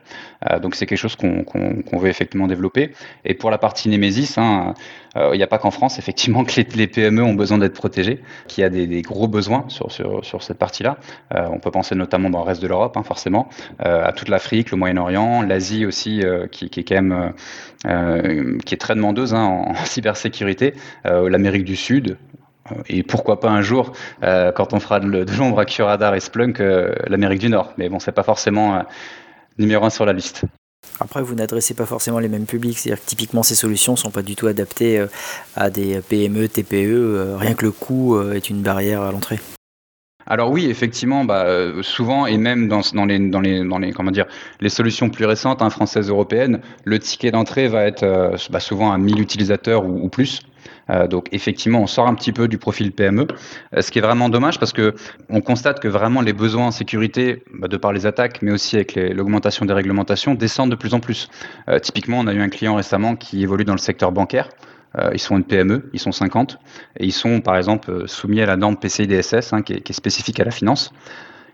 Euh, 0.50 0.60
donc 0.60 0.76
c'est 0.76 0.86
quelque 0.86 0.98
chose 0.98 1.15
qu'on 1.15 1.98
veut 1.98 2.10
effectivement 2.10 2.48
développer. 2.48 2.94
Et 3.26 3.34
pour 3.34 3.52
la 3.52 3.58
partie 3.58 3.89
Nemesis, 3.89 4.36
hein, 4.38 4.74
il 5.15 5.36
n'y 5.36 5.44
a 5.44 5.48
pas 5.48 5.58
qu'en 5.58 5.72
France, 5.72 6.00
effectivement, 6.00 6.46
que 6.46 6.62
les, 6.76 6.88
PME 6.88 7.22
ont 7.22 7.34
besoin 7.34 7.58
d'être 7.58 7.74
protégées, 7.74 8.22
qu'il 8.48 8.62
y 8.62 8.65
a 8.65 8.70
des, 8.70 9.02
gros 9.02 9.28
besoins 9.28 9.65
sur, 9.67 9.91
cette 9.91 10.58
partie-là. 10.58 10.98
on 11.32 11.60
peut 11.60 11.70
penser 11.70 11.96
notamment 11.96 12.30
dans 12.30 12.39
le 12.39 12.46
reste 12.46 12.62
de 12.62 12.67
l'Europe, 12.67 12.96
hein, 12.96 13.04
forcément, 13.04 13.50
à 13.80 14.13
toute 14.13 14.30
l'Afrique, 14.30 14.72
le 14.72 14.78
Moyen-Orient, 14.78 15.41
l'Asie 15.41 15.86
aussi, 15.86 16.24
qui, 16.52 16.65
est 16.65 16.84
quand 16.84 17.02
même 17.02 17.34
qui 18.63 18.74
est 18.74 18.78
très 18.78 18.96
demandeuse 18.96 19.34
hein, 19.34 19.44
en 19.44 19.76
cybersécurité, 19.84 20.76
l'Amérique 21.04 21.65
du 21.65 21.76
Sud, 21.76 22.17
et 22.88 23.04
pourquoi 23.04 23.40
pas 23.40 23.50
un 23.50 23.62
jour, 23.62 23.94
euh, 24.24 24.52
quand 24.52 24.74
on 24.74 24.80
fera 24.80 25.00
de, 25.00 25.38
l'ombre 25.38 25.60
à 25.60 25.66
Curadar 25.66 26.16
et 26.16 26.20
Splunk, 26.20 26.60
euh, 26.60 26.94
l'Amérique 27.08 27.40
du 27.40 27.50
Nord. 27.50 27.74
Mais 27.78 27.90
bon, 27.90 28.00
c'est 28.00 28.12
pas 28.12 28.24
forcément 28.24 28.76
euh, 28.76 28.82
numéro 29.58 29.86
un 29.86 29.90
sur 29.90 30.06
la 30.06 30.14
liste. 30.14 30.44
Après, 31.00 31.22
vous 31.22 31.36
n'adressez 31.36 31.74
pas 31.74 31.86
forcément 31.86 32.20
les 32.20 32.28
mêmes 32.28 32.46
publics, 32.46 32.78
c'est-à-dire 32.78 33.04
que 33.04 33.10
typiquement 33.10 33.44
ces 33.44 33.56
solutions 33.56 33.94
ne 33.94 33.98
sont 33.98 34.12
pas 34.12 34.22
du 34.22 34.36
tout 34.36 34.48
adaptées 34.48 35.04
à 35.56 35.70
des 35.70 36.00
PME, 36.02 36.48
TPE, 36.48 37.36
rien 37.38 37.54
que 37.56 37.66
le 37.66 37.72
coût 37.72 38.22
est 38.32 38.50
une 38.50 38.62
barrière 38.62 39.02
à 39.02 39.12
l'entrée. 39.12 39.40
Alors 40.28 40.52
oui, 40.52 40.68
effectivement, 40.70 41.26
bah, 41.26 41.46
souvent 41.82 42.28
et 42.28 42.38
même 42.38 42.68
dans, 42.68 42.82
les, 43.06 43.20
dans, 43.20 43.42
les, 43.42 43.64
dans 43.64 43.80
les, 43.80 43.92
comment 43.94 44.12
dire, 44.12 44.26
les 44.60 44.70
solutions 44.70 45.10
plus 45.10 45.26
récentes, 45.26 45.64
hein, 45.64 45.72
françaises, 45.72 46.10
européennes, 46.10 46.62
le 46.84 47.00
ticket 47.00 47.32
d'entrée 47.32 47.68
va 47.68 47.86
être 47.86 48.36
bah, 48.52 48.60
souvent 48.60 48.92
à 48.92 48.98
1000 49.00 49.20
utilisateurs 49.20 49.86
ou 49.86 50.08
plus. 50.08 50.44
Euh, 50.92 51.08
donc 51.08 51.28
effectivement, 51.32 51.82
on 51.82 51.88
sort 51.88 52.08
un 52.08 52.16
petit 52.16 52.32
peu 52.32 52.48
du 52.48 52.58
profil 52.58 52.92
PME, 52.92 53.28
euh, 53.76 53.82
ce 53.82 53.92
qui 53.92 54.00
est 54.00 54.02
vraiment 54.02 54.30
dommage 54.30 54.60
parce 54.60 54.74
que 54.74 54.94
on 55.30 55.42
constate 55.42 55.80
que 55.80 55.88
vraiment 55.88 56.22
les 56.22 56.34
besoins 56.34 56.68
en 56.68 56.72
sécurité, 56.72 57.44
bah, 57.54 57.68
de 57.68 57.78
par 57.78 57.94
les 57.94 58.06
attaques, 58.06 58.42
mais 58.42 58.52
aussi 58.52 58.76
avec 58.76 58.96
l'augmentation 58.96 59.66
des 59.66 59.74
réglementations, 59.74 60.34
descendent 60.34 60.72
de 60.72 60.76
plus 60.76 60.94
en 60.94 61.00
plus. 61.00 61.30
Euh, 61.70 61.80
typiquement, 61.80 62.20
on 62.20 62.28
a 62.28 62.34
eu 62.34 62.42
un 62.42 62.50
client 62.50 62.76
récemment 62.76 63.16
qui 63.16 63.44
évolue 63.44 63.66
dans 63.66 63.74
le 63.74 63.80
secteur 63.80 64.12
bancaire. 64.12 64.50
ils 65.14 65.20
sont 65.20 65.38
une 65.38 65.46
PME, 65.46 65.90
ils 65.94 66.00
sont 66.00 66.12
50, 66.12 66.60
et 66.98 67.06
ils 67.06 67.14
sont 67.14 67.40
par 67.40 67.56
exemple 67.56 68.08
soumis 68.08 68.42
à 68.42 68.46
la 68.46 68.58
norme 68.58 68.76
PCI 68.76 69.08
DSS, 69.08 69.54
hein, 69.54 69.62
qui, 69.62 69.74
est, 69.74 69.94
spécifique 69.94 70.40
à 70.42 70.44
la 70.44 70.52
finance, 70.52 70.92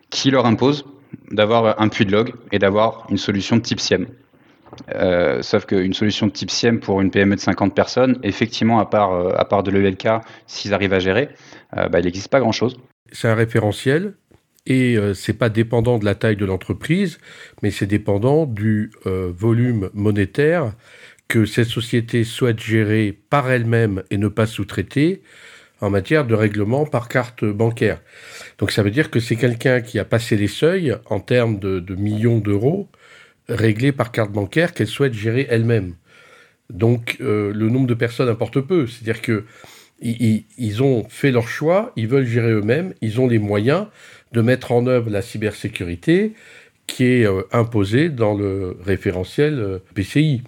qui 0.09 0.31
leur 0.31 0.47
impose 0.47 0.85
d'avoir 1.31 1.79
un 1.79 1.87
puits 1.89 2.05
de 2.05 2.11
log 2.11 2.33
et 2.51 2.57
d'avoir 2.57 3.05
une 3.11 3.17
solution 3.17 3.55
de 3.55 3.61
type 3.61 3.79
SIEM. 3.79 4.07
Euh, 4.93 5.41
sauf 5.41 5.65
qu'une 5.65 5.93
solution 5.93 6.27
de 6.27 6.31
type 6.31 6.51
SIEM 6.51 6.79
pour 6.79 7.01
une 7.01 7.11
PME 7.11 7.35
de 7.35 7.41
50 7.41 7.75
personnes, 7.75 8.19
effectivement, 8.23 8.79
à 8.79 8.85
part, 8.85 9.13
euh, 9.13 9.33
à 9.35 9.45
part 9.45 9.63
de 9.63 9.71
l'ELK, 9.71 10.07
s'ils 10.45 10.73
arrivent 10.73 10.93
à 10.93 10.99
gérer, 10.99 11.29
euh, 11.75 11.89
bah, 11.89 11.99
il 11.99 12.05
n'existe 12.05 12.29
pas 12.29 12.39
grand-chose. 12.39 12.77
C'est 13.11 13.27
un 13.27 13.35
référentiel 13.35 14.13
et 14.65 14.97
c'est 15.13 15.37
pas 15.37 15.47
dépendant 15.47 15.97
de 15.97 16.03
la 16.03 16.13
taille 16.13 16.35
de 16.35 16.43
l'entreprise, 16.43 17.19
mais 17.63 17.71
c'est 17.71 17.85
dépendant 17.85 18.45
du 18.45 18.91
volume 19.05 19.89
monétaire 19.93 20.73
que 21.29 21.45
cette 21.45 21.69
société 21.69 22.25
souhaite 22.25 22.59
gérer 22.59 23.17
par 23.29 23.49
elle-même 23.49 24.03
et 24.11 24.17
ne 24.17 24.27
pas 24.27 24.45
sous-traiter 24.45 25.21
en 25.79 25.89
matière 25.89 26.27
de 26.27 26.35
règlement 26.35 26.85
par 26.85 27.07
carte 27.07 27.45
bancaire. 27.45 28.01
Donc 28.57 28.71
ça 28.71 28.83
veut 28.83 28.91
dire 28.91 29.09
que 29.09 29.21
c'est 29.21 29.37
quelqu'un 29.37 29.79
qui 29.79 29.99
a 29.99 30.05
passé 30.05 30.35
les 30.35 30.49
seuils 30.49 30.97
en 31.05 31.21
termes 31.21 31.59
de 31.59 31.95
millions 31.95 32.39
d'euros 32.39 32.89
réglée 33.49 33.91
par 33.91 34.11
carte 34.11 34.31
bancaire 34.31 34.73
qu'elle 34.73 34.87
souhaite 34.87 35.13
gérer 35.13 35.47
elle-même. 35.49 35.95
Donc 36.69 37.17
le 37.19 37.69
nombre 37.69 37.87
de 37.87 37.93
personnes 37.93 38.27
importe 38.27 38.59
peu. 38.59 38.87
C'est-à-dire 38.87 39.21
que 39.21 39.45
ils, 40.01 40.83
ont 40.83 41.05
fait 41.09 41.31
leur 41.31 41.47
choix, 41.47 41.91
ils 41.95 42.07
veulent 42.07 42.25
gérer 42.25 42.51
eux-mêmes, 42.51 42.93
ils 43.01 43.19
ont 43.19 43.27
les 43.27 43.39
moyens 43.39 43.87
de 44.31 44.41
mettre 44.41 44.71
en 44.71 44.85
œuvre 44.87 45.09
la 45.09 45.21
cybersécurité 45.21 46.33
qui 46.85 47.03
est 47.05 47.27
euh, 47.27 47.41
imposée 47.51 48.09
dans 48.09 48.33
le 48.33 48.77
référentiel 48.83 49.59
euh, 49.59 49.79
PCI, 49.93 50.41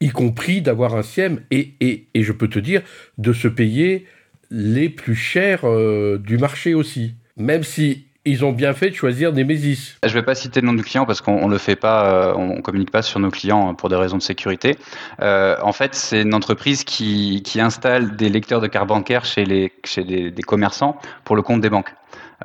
y 0.00 0.08
compris 0.10 0.60
d'avoir 0.60 0.94
un 0.94 1.02
SIEM 1.02 1.40
et, 1.50 1.72
et, 1.80 2.06
et, 2.14 2.22
je 2.22 2.32
peux 2.32 2.48
te 2.48 2.58
dire 2.58 2.82
de 3.18 3.32
se 3.32 3.48
payer 3.48 4.06
les 4.50 4.88
plus 4.88 5.14
chers 5.14 5.64
euh, 5.64 6.18
du 6.18 6.36
marché 6.36 6.74
aussi. 6.74 7.14
Même 7.36 7.62
si 7.62 8.06
ils 8.24 8.44
ont 8.44 8.52
bien 8.52 8.72
fait 8.74 8.90
de 8.90 8.94
choisir 8.94 9.32
Nemesis. 9.32 9.96
Je 10.02 10.08
ne 10.08 10.14
vais 10.14 10.22
pas 10.22 10.34
citer 10.34 10.60
le 10.60 10.66
nom 10.66 10.74
du 10.74 10.82
client 10.82 11.06
parce 11.06 11.20
qu'on 11.20 11.46
ne 11.46 11.52
le 11.52 11.58
fait 11.58 11.76
pas, 11.76 12.34
on 12.36 12.56
ne 12.56 12.60
communique 12.60 12.90
pas 12.90 13.02
sur 13.02 13.20
nos 13.20 13.30
clients 13.30 13.74
pour 13.74 13.88
des 13.88 13.96
raisons 13.96 14.18
de 14.18 14.22
sécurité. 14.22 14.76
en 15.20 15.72
fait, 15.72 15.94
c'est 15.94 16.22
une 16.22 16.34
entreprise 16.34 16.84
qui, 16.84 17.42
qui, 17.44 17.60
installe 17.60 18.16
des 18.16 18.28
lecteurs 18.28 18.60
de 18.60 18.66
cartes 18.66 18.88
bancaires 18.88 19.24
chez, 19.24 19.44
les, 19.44 19.72
chez 19.84 20.04
des 20.04 20.42
commerçants 20.42 20.98
pour 21.24 21.36
le 21.36 21.42
compte 21.42 21.60
des 21.60 21.70
banques. 21.70 21.94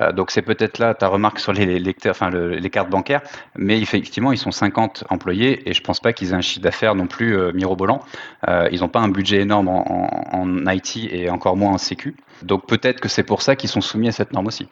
Euh, 0.00 0.12
donc 0.12 0.30
c'est 0.30 0.42
peut-être 0.42 0.78
là 0.78 0.94
ta 0.94 1.08
remarque 1.08 1.38
sur 1.38 1.52
les, 1.52 1.78
lecteurs, 1.78 2.12
enfin 2.12 2.30
les 2.30 2.70
cartes 2.70 2.90
bancaires, 2.90 3.22
mais 3.56 3.80
effectivement 3.80 4.32
ils 4.32 4.38
sont 4.38 4.50
50 4.50 5.04
employés 5.08 5.68
et 5.68 5.74
je 5.74 5.80
pense 5.82 6.00
pas 6.00 6.12
qu'ils 6.12 6.30
aient 6.30 6.34
un 6.34 6.40
chiffre 6.40 6.60
d'affaires 6.60 6.94
non 6.94 7.06
plus 7.06 7.36
euh, 7.36 7.52
mirobolant. 7.52 8.00
Euh, 8.48 8.68
ils 8.72 8.80
n'ont 8.80 8.88
pas 8.88 9.00
un 9.00 9.08
budget 9.08 9.40
énorme 9.40 9.68
en, 9.68 10.66
IT 10.66 10.96
et 11.10 11.30
encore 11.30 11.56
moins 11.56 11.72
en 11.72 11.78
Sécu. 11.78 12.16
Donc 12.42 12.66
peut-être 12.66 13.00
que 13.00 13.08
c'est 13.08 13.22
pour 13.22 13.42
ça 13.42 13.56
qu'ils 13.56 13.70
sont 13.70 13.80
soumis 13.80 14.08
à 14.08 14.12
cette 14.12 14.32
norme 14.32 14.46
aussi. 14.46 14.68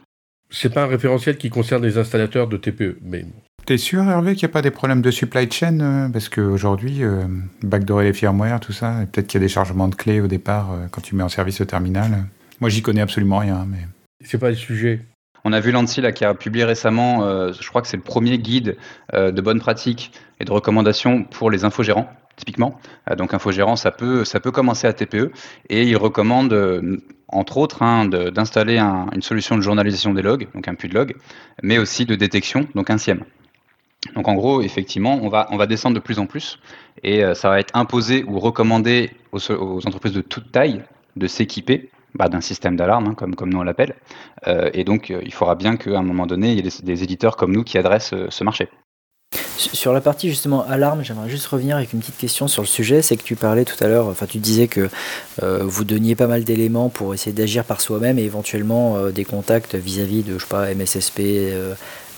C'est 0.54 0.72
pas 0.72 0.84
un 0.84 0.86
référentiel 0.86 1.36
qui 1.36 1.50
concerne 1.50 1.84
les 1.84 1.98
installateurs 1.98 2.46
de 2.46 2.56
TPE, 2.56 2.98
mais 3.02 3.26
T'es 3.66 3.78
sûr, 3.78 4.02
Hervé, 4.02 4.34
qu'il 4.34 4.46
n'y 4.46 4.50
a 4.50 4.52
pas 4.52 4.62
des 4.62 4.70
problèmes 4.70 5.00
de 5.00 5.10
supply 5.10 5.50
chain 5.50 6.10
Parce 6.12 6.28
qu'aujourd'hui, 6.28 7.02
euh, 7.02 7.24
backdoorer 7.62 8.04
les 8.04 8.12
firmware, 8.12 8.60
tout 8.60 8.72
ça, 8.72 9.00
peut-être 9.10 9.26
qu'il 9.26 9.40
y 9.40 9.42
a 9.42 9.46
des 9.46 9.52
chargements 9.52 9.88
de 9.88 9.94
clés 9.94 10.20
au 10.20 10.26
départ 10.26 10.68
quand 10.90 11.00
tu 11.00 11.14
mets 11.14 11.22
en 11.22 11.30
service 11.30 11.62
au 11.62 11.64
terminal. 11.64 12.26
Moi, 12.60 12.68
j'y 12.70 12.82
connais 12.82 13.00
absolument 13.00 13.38
rien. 13.38 13.66
mais 13.66 13.78
C'est 14.22 14.38
pas 14.38 14.50
le 14.50 14.56
sujet. 14.56 15.00
On 15.46 15.52
a 15.52 15.60
vu 15.60 15.72
l'ANSI 15.72 16.00
qui 16.14 16.24
a 16.24 16.32
publié 16.32 16.64
récemment, 16.64 17.24
euh, 17.24 17.52
je 17.52 17.68
crois 17.68 17.82
que 17.82 17.88
c'est 17.88 17.98
le 17.98 18.02
premier 18.02 18.38
guide 18.38 18.78
euh, 19.12 19.30
de 19.30 19.40
bonnes 19.42 19.60
pratiques 19.60 20.12
et 20.40 20.46
de 20.46 20.50
recommandations 20.50 21.24
pour 21.24 21.50
les 21.50 21.64
infogérants, 21.66 22.08
typiquement. 22.36 22.80
Euh, 23.10 23.14
donc 23.14 23.34
infogérant, 23.34 23.76
ça 23.76 23.90
peut, 23.90 24.24
ça 24.24 24.40
peut 24.40 24.50
commencer 24.50 24.86
à 24.86 24.94
TPE 24.94 25.32
et 25.68 25.82
il 25.82 25.96
recommande, 25.98 27.02
entre 27.34 27.58
autres, 27.58 27.82
hein, 27.82 28.06
d'installer 28.06 28.78
une 28.78 29.22
solution 29.22 29.56
de 29.56 29.60
journalisation 29.60 30.14
des 30.14 30.22
logs, 30.22 30.48
donc 30.54 30.68
un 30.68 30.74
puits 30.74 30.88
de 30.88 30.94
log, 30.94 31.14
mais 31.62 31.78
aussi 31.78 32.06
de 32.06 32.14
détection, 32.14 32.66
donc 32.74 32.90
un 32.90 32.98
SIEM. 32.98 33.24
Donc 34.14 34.28
en 34.28 34.34
gros, 34.34 34.62
effectivement, 34.62 35.18
on 35.22 35.28
va, 35.28 35.66
descendre 35.66 35.94
de 35.94 36.00
plus 36.00 36.18
en 36.18 36.26
plus 36.26 36.58
et 37.02 37.22
ça 37.34 37.48
va 37.48 37.58
être 37.58 37.74
imposé 37.74 38.22
ou 38.24 38.38
recommandé 38.38 39.10
aux, 39.32 39.86
entreprises 39.86 40.12
de 40.12 40.20
toute 40.20 40.52
taille 40.52 40.82
de 41.16 41.26
s'équiper 41.26 41.90
bah, 42.14 42.28
d'un 42.28 42.40
système 42.40 42.76
d'alarme, 42.76 43.08
hein, 43.08 43.14
comme, 43.14 43.34
nous 43.50 43.58
on 43.58 43.62
l'appelle. 43.62 43.96
Euh, 44.46 44.70
et 44.72 44.84
donc, 44.84 45.10
euh, 45.10 45.20
il 45.24 45.32
faudra 45.32 45.54
bien 45.56 45.76
qu'à 45.76 45.98
un 45.98 46.02
moment 46.02 46.26
donné, 46.26 46.52
il 46.52 46.56
y 46.56 46.58
ait 46.60 46.82
des, 46.82 47.02
éditeurs 47.02 47.36
comme 47.36 47.52
nous 47.52 47.64
qui 47.64 47.76
adressent 47.76 48.14
euh, 48.14 48.26
ce 48.30 48.44
marché. 48.44 48.68
Sur 49.56 49.92
la 49.92 50.00
partie 50.00 50.28
justement 50.28 50.64
alarme, 50.66 51.04
j'aimerais 51.04 51.30
juste 51.30 51.46
revenir 51.46 51.76
avec 51.76 51.92
une 51.92 52.00
petite 52.00 52.16
question 52.16 52.48
sur 52.48 52.62
le 52.62 52.66
sujet. 52.68 53.02
C'est 53.02 53.16
que 53.16 53.22
tu 53.22 53.36
parlais 53.36 53.64
tout 53.64 53.82
à 53.82 53.86
l'heure, 53.86 54.08
enfin 54.08 54.26
tu 54.26 54.38
disais 54.38 54.66
que 54.66 54.88
vous 55.40 55.84
donniez 55.84 56.16
pas 56.16 56.26
mal 56.26 56.44
d'éléments 56.44 56.88
pour 56.88 57.14
essayer 57.14 57.32
d'agir 57.32 57.64
par 57.64 57.80
soi-même 57.80 58.18
et 58.18 58.24
éventuellement 58.24 59.10
des 59.10 59.24
contacts 59.24 59.74
vis-à-vis 59.74 60.22
de, 60.22 60.38
je 60.38 60.44
sais 60.44 60.48
pas, 60.48 60.74
MSSP, 60.74 61.20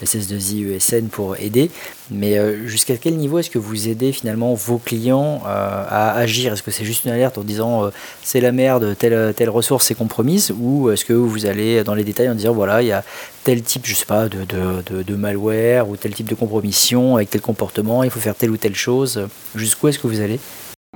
SS2I, 0.05 0.77
ESN 0.77 1.09
pour 1.09 1.37
aider. 1.39 1.71
Mais 2.11 2.39
euh, 2.39 2.67
jusqu'à 2.67 2.97
quel 2.97 3.17
niveau 3.17 3.39
est-ce 3.39 3.51
que 3.51 3.59
vous 3.59 3.89
aidez 3.89 4.13
finalement 4.13 4.55
vos 4.55 4.79
clients 4.79 5.43
euh, 5.47 5.85
à 5.89 6.13
agir? 6.15 6.53
Est-ce 6.53 6.63
que 6.63 6.71
c'est 6.71 6.85
juste 6.85 7.05
une 7.05 7.11
alerte 7.11 7.39
en 7.39 7.43
disant 7.43 7.85
euh, 7.85 7.91
c'est 8.23 8.41
la 8.41 8.53
merde, 8.53 8.97
telle, 8.99 9.35
telle 9.35 9.51
ressource 9.51 9.91
est 9.91 9.95
compromise 9.95 10.53
Ou 10.59 10.91
est-ce 10.91 11.05
que 11.05 11.13
vous 11.13 11.47
allez 11.47 11.83
dans 11.85 11.95
les 11.95 12.05
détails 12.05 12.29
en 12.29 12.35
disant 12.35 12.53
voilà, 12.53 12.83
il 12.83 12.89
y 12.89 12.93
a 12.93 13.05
tel 13.45 13.63
type, 13.63 13.87
je 13.87 13.95
sais 13.95 14.07
pas, 14.07 14.29
de, 14.29 14.45
de, 14.45 15.03
de, 15.03 15.17
malware 15.17 15.89
ou 15.89 15.97
tel 15.97 16.13
type 16.15 16.29
de 16.29 16.35
compromission 16.35 17.17
avec 17.17 17.31
tel 17.31 17.41
comportement, 17.41 18.03
il 18.03 18.11
faut 18.11 18.21
faire 18.21 18.35
telle 18.35 18.51
ou 18.51 18.57
telle 18.57 18.75
chose 18.75 19.29
Jusqu'où 19.55 19.89
est-ce 19.89 19.99
que 19.99 20.07
vous 20.07 20.21
allez? 20.21 20.41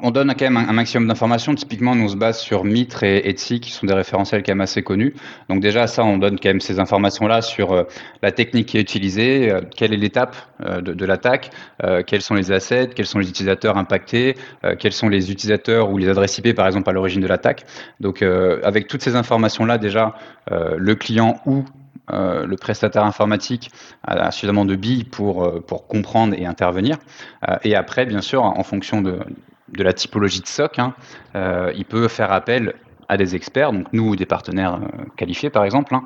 On 0.03 0.11
donne 0.11 0.35
quand 0.39 0.51
même 0.51 0.57
un, 0.57 0.73
maximum 0.73 1.09
d'informations. 1.09 1.55
Typiquement, 1.55 1.95
nous 1.95 2.05
on 2.05 2.09
se 2.09 2.17
base 2.17 2.41
sur 2.41 2.65
Mitre 2.65 3.03
et 3.03 3.29
Etsy, 3.29 3.61
qui 3.61 3.71
sont 3.71 3.87
des 3.87 3.95
référentiels 3.95 4.43
quand 4.43 4.53
même 4.53 4.61
assez 4.61 4.83
connus. 4.83 5.15
Donc 5.49 5.61
déjà, 5.61 5.87
ça, 5.87 6.05
on 6.05 6.19
donne 6.19 6.39
quand 6.39 6.49
même 6.49 6.61
ces 6.61 6.81
informations-là 6.81 7.43
sur 7.43 7.73
euh, 7.73 7.85
la 8.23 8.33
technique 8.33 8.69
qui 8.69 8.79
est 8.79 8.81
utilisée, 8.81 9.51
euh, 9.51 9.61
quelle 9.77 9.93
est 9.93 9.97
l'étape 9.97 10.37
euh, 10.65 10.81
de, 10.81 11.05
l'attaque, 11.05 11.51
quels 12.07 12.23
sont 12.23 12.35
les 12.35 12.53
assets, 12.53 12.91
quels 12.95 13.07
sont 13.07 13.19
les 13.19 13.29
utilisateurs 13.29 13.77
impactés, 13.77 14.37
quels 14.79 14.93
sont 14.93 15.09
les 15.09 15.33
utilisateurs 15.33 15.91
ou 15.91 15.99
les 15.99 16.09
adresses 16.09 16.39
IP, 16.39 16.55
par 16.55 16.67
exemple, 16.67 16.89
à 16.91 16.93
l'origine 16.93 17.21
de 17.21 17.27
l'attaque. 17.27 17.65
Donc 18.01 18.23
avec 18.23 18.87
toutes 18.87 19.03
ces 19.03 19.17
informations-là, 19.17 19.79
déjà, 19.79 20.15
le 20.51 20.95
client 20.95 21.41
ou 21.47 21.65
le 22.13 22.55
prestataire 22.57 23.05
informatique 23.05 23.71
a 24.05 24.31
suffisamment 24.31 24.65
de 24.65 24.77
billes 24.77 25.05
pour, 25.05 25.65
pour 25.65 25.87
comprendre 25.87 26.35
et 26.39 26.47
intervenir. 26.47 26.99
et 27.65 27.75
après, 27.75 28.07
bien 28.07 28.21
sûr, 28.21 28.45
en 28.45 28.63
fonction 28.63 29.01
de, 29.03 29.19
de 29.73 29.83
la 29.83 29.93
typologie 29.93 30.41
de 30.41 30.47
SOC, 30.47 30.79
hein, 30.79 30.95
euh, 31.35 31.73
il 31.77 31.85
peut 31.85 32.09
faire 32.09 32.33
appel 32.33 32.75
à 33.09 33.17
des 33.17 33.35
experts, 33.35 33.73
donc 33.73 33.87
nous 33.93 34.11
ou 34.11 34.17
des 34.17 34.27
partenaires 34.27 34.75
euh, 34.75 35.05
qualifiés 35.17 35.51
par 35.51 35.65
exemple, 35.65 35.95
hein, 35.95 36.05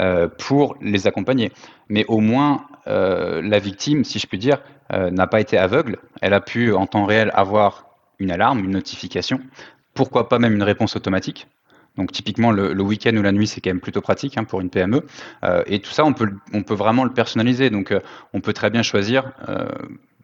euh, 0.00 0.28
pour 0.28 0.76
les 0.80 1.06
accompagner. 1.06 1.52
Mais 1.88 2.04
au 2.08 2.20
moins, 2.20 2.66
la 2.86 3.58
victime, 3.58 4.04
si 4.04 4.20
je 4.20 4.28
puis 4.28 4.38
dire, 4.38 4.58
n'a 4.92 5.26
pas 5.26 5.40
été 5.40 5.58
aveugle. 5.58 5.98
Elle 6.20 6.34
a 6.34 6.40
pu 6.40 6.72
en 6.72 6.86
temps 6.86 7.04
réel 7.04 7.32
avoir 7.34 7.86
une 8.20 8.30
alarme, 8.30 8.60
une 8.60 8.70
notification, 8.70 9.40
pourquoi 9.92 10.28
pas 10.28 10.38
même 10.38 10.54
une 10.54 10.62
réponse 10.62 10.94
automatique. 10.94 11.48
Donc 11.96 12.12
typiquement 12.12 12.52
le, 12.52 12.80
week-end 12.80 13.16
ou 13.16 13.22
la 13.22 13.32
nuit, 13.32 13.48
c'est 13.48 13.60
quand 13.60 13.70
même 13.70 13.80
plutôt 13.80 14.02
pratique 14.02 14.38
hein, 14.38 14.44
pour 14.44 14.60
une 14.60 14.70
PME. 14.70 15.04
et 15.66 15.80
tout 15.80 15.90
ça, 15.90 16.04
on 16.04 16.12
peut, 16.12 16.30
on 16.52 16.62
peut 16.62 16.74
vraiment 16.74 17.02
le 17.02 17.10
personnaliser. 17.10 17.70
Donc 17.70 17.92
on 18.32 18.40
peut 18.40 18.52
très 18.52 18.70
bien 18.70 18.84
choisir 18.84 19.32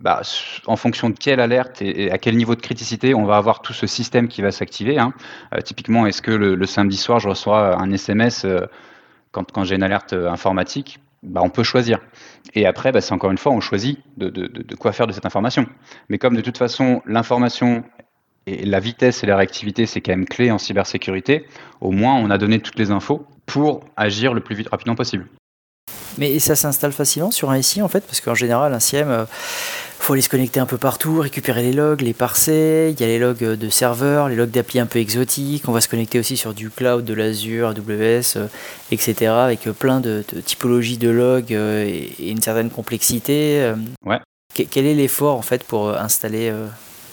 bah, 0.02 0.20
en 0.66 0.74
fonction 0.74 1.10
de 1.10 1.14
quelle 1.16 1.38
alerte 1.38 1.80
et, 1.80 2.10
à 2.10 2.18
quel 2.18 2.36
niveau 2.36 2.56
de 2.56 2.60
criticité, 2.60 3.14
on 3.14 3.24
va 3.24 3.36
avoir 3.36 3.62
tout 3.62 3.72
ce 3.72 3.86
système 3.86 4.26
qui 4.26 4.42
va 4.42 4.50
s'activer. 4.50 4.98
Hein. 4.98 5.12
Euh, 5.54 5.60
typiquement, 5.60 6.06
est-ce 6.06 6.20
que 6.20 6.32
le, 6.32 6.66
samedi 6.66 6.96
soir, 6.96 7.20
je 7.20 7.28
reçois 7.28 7.80
un 7.80 7.90
SMS 7.92 8.44
euh, 8.44 8.66
quand, 9.30 9.62
j'ai 9.62 9.76
une 9.76 9.82
alerte 9.84 10.12
euh, 10.12 10.28
informatique 10.28 10.98
bah, 11.22 11.40
on 11.44 11.50
peut 11.50 11.62
choisir. 11.62 12.00
Et 12.54 12.66
après, 12.66 12.90
bah, 12.90 13.00
c'est 13.00 13.12
encore 13.12 13.30
une 13.30 13.38
fois, 13.38 13.52
on 13.52 13.60
choisit 13.60 14.00
de, 14.16 14.74
quoi 14.74 14.90
faire 14.90 15.06
de 15.06 15.12
cette 15.12 15.24
information. 15.24 15.66
Mais 16.08 16.18
comme 16.18 16.34
de 16.34 16.40
toute 16.40 16.58
façon, 16.58 17.00
l'information 17.06 17.84
et 18.48 18.66
la 18.66 18.80
vitesse 18.80 19.22
et 19.22 19.28
la 19.28 19.36
réactivité, 19.36 19.86
c'est 19.86 20.00
quand 20.00 20.10
même 20.10 20.24
clé 20.24 20.50
en 20.50 20.58
cybersécurité, 20.58 21.46
au 21.80 21.92
moins 21.92 22.14
on 22.14 22.28
a 22.28 22.38
donné 22.38 22.58
toutes 22.58 22.76
les 22.76 22.90
infos 22.90 23.24
pour 23.46 23.84
agir 23.96 24.34
le 24.34 24.40
plus 24.40 24.56
vite 24.56 24.68
rapidement 24.68 24.96
possible. 24.96 25.28
Mais 26.18 26.38
ça 26.38 26.56
s'installe 26.56 26.92
facilement 26.92 27.30
sur 27.30 27.50
un 27.50 27.62
SI 27.62 27.82
en 27.82 27.88
fait, 27.88 28.00
parce 28.00 28.20
qu'en 28.20 28.34
général, 28.34 28.74
un 28.74 28.80
SIEM, 28.80 29.08
il 29.08 29.12
euh, 29.12 29.24
faut 30.02 30.14
aller 30.14 30.22
se 30.22 30.28
connecter 30.28 30.58
un 30.58 30.66
peu 30.66 30.78
partout, 30.78 31.20
récupérer 31.20 31.62
les 31.62 31.72
logs, 31.72 32.00
les 32.00 32.12
parser. 32.12 32.92
Il 32.92 33.00
y 33.00 33.04
a 33.04 33.06
les 33.06 33.20
logs 33.20 33.38
de 33.38 33.68
serveurs, 33.68 34.28
les 34.28 34.34
logs 34.34 34.50
d'appli 34.50 34.80
un 34.80 34.86
peu 34.86 34.98
exotiques. 34.98 35.68
On 35.68 35.72
va 35.72 35.80
se 35.80 35.88
connecter 35.88 36.18
aussi 36.18 36.36
sur 36.36 36.54
du 36.54 36.70
cloud, 36.70 37.04
de 37.04 37.14
l'Azure, 37.14 37.68
AWS, 37.68 38.36
euh, 38.36 38.48
etc. 38.90 39.30
avec 39.30 39.68
euh, 39.68 39.72
plein 39.72 40.00
de, 40.00 40.24
typologies 40.44 40.98
de 40.98 41.08
logs 41.08 41.52
et, 41.52 42.30
une 42.30 42.42
certaine 42.42 42.70
complexité. 42.70 43.72
Ouais. 44.04 44.18
Quel 44.54 44.86
est 44.86 44.94
l'effort 44.94 45.36
en 45.36 45.42
fait 45.42 45.62
pour 45.62 45.96
installer 45.96 46.52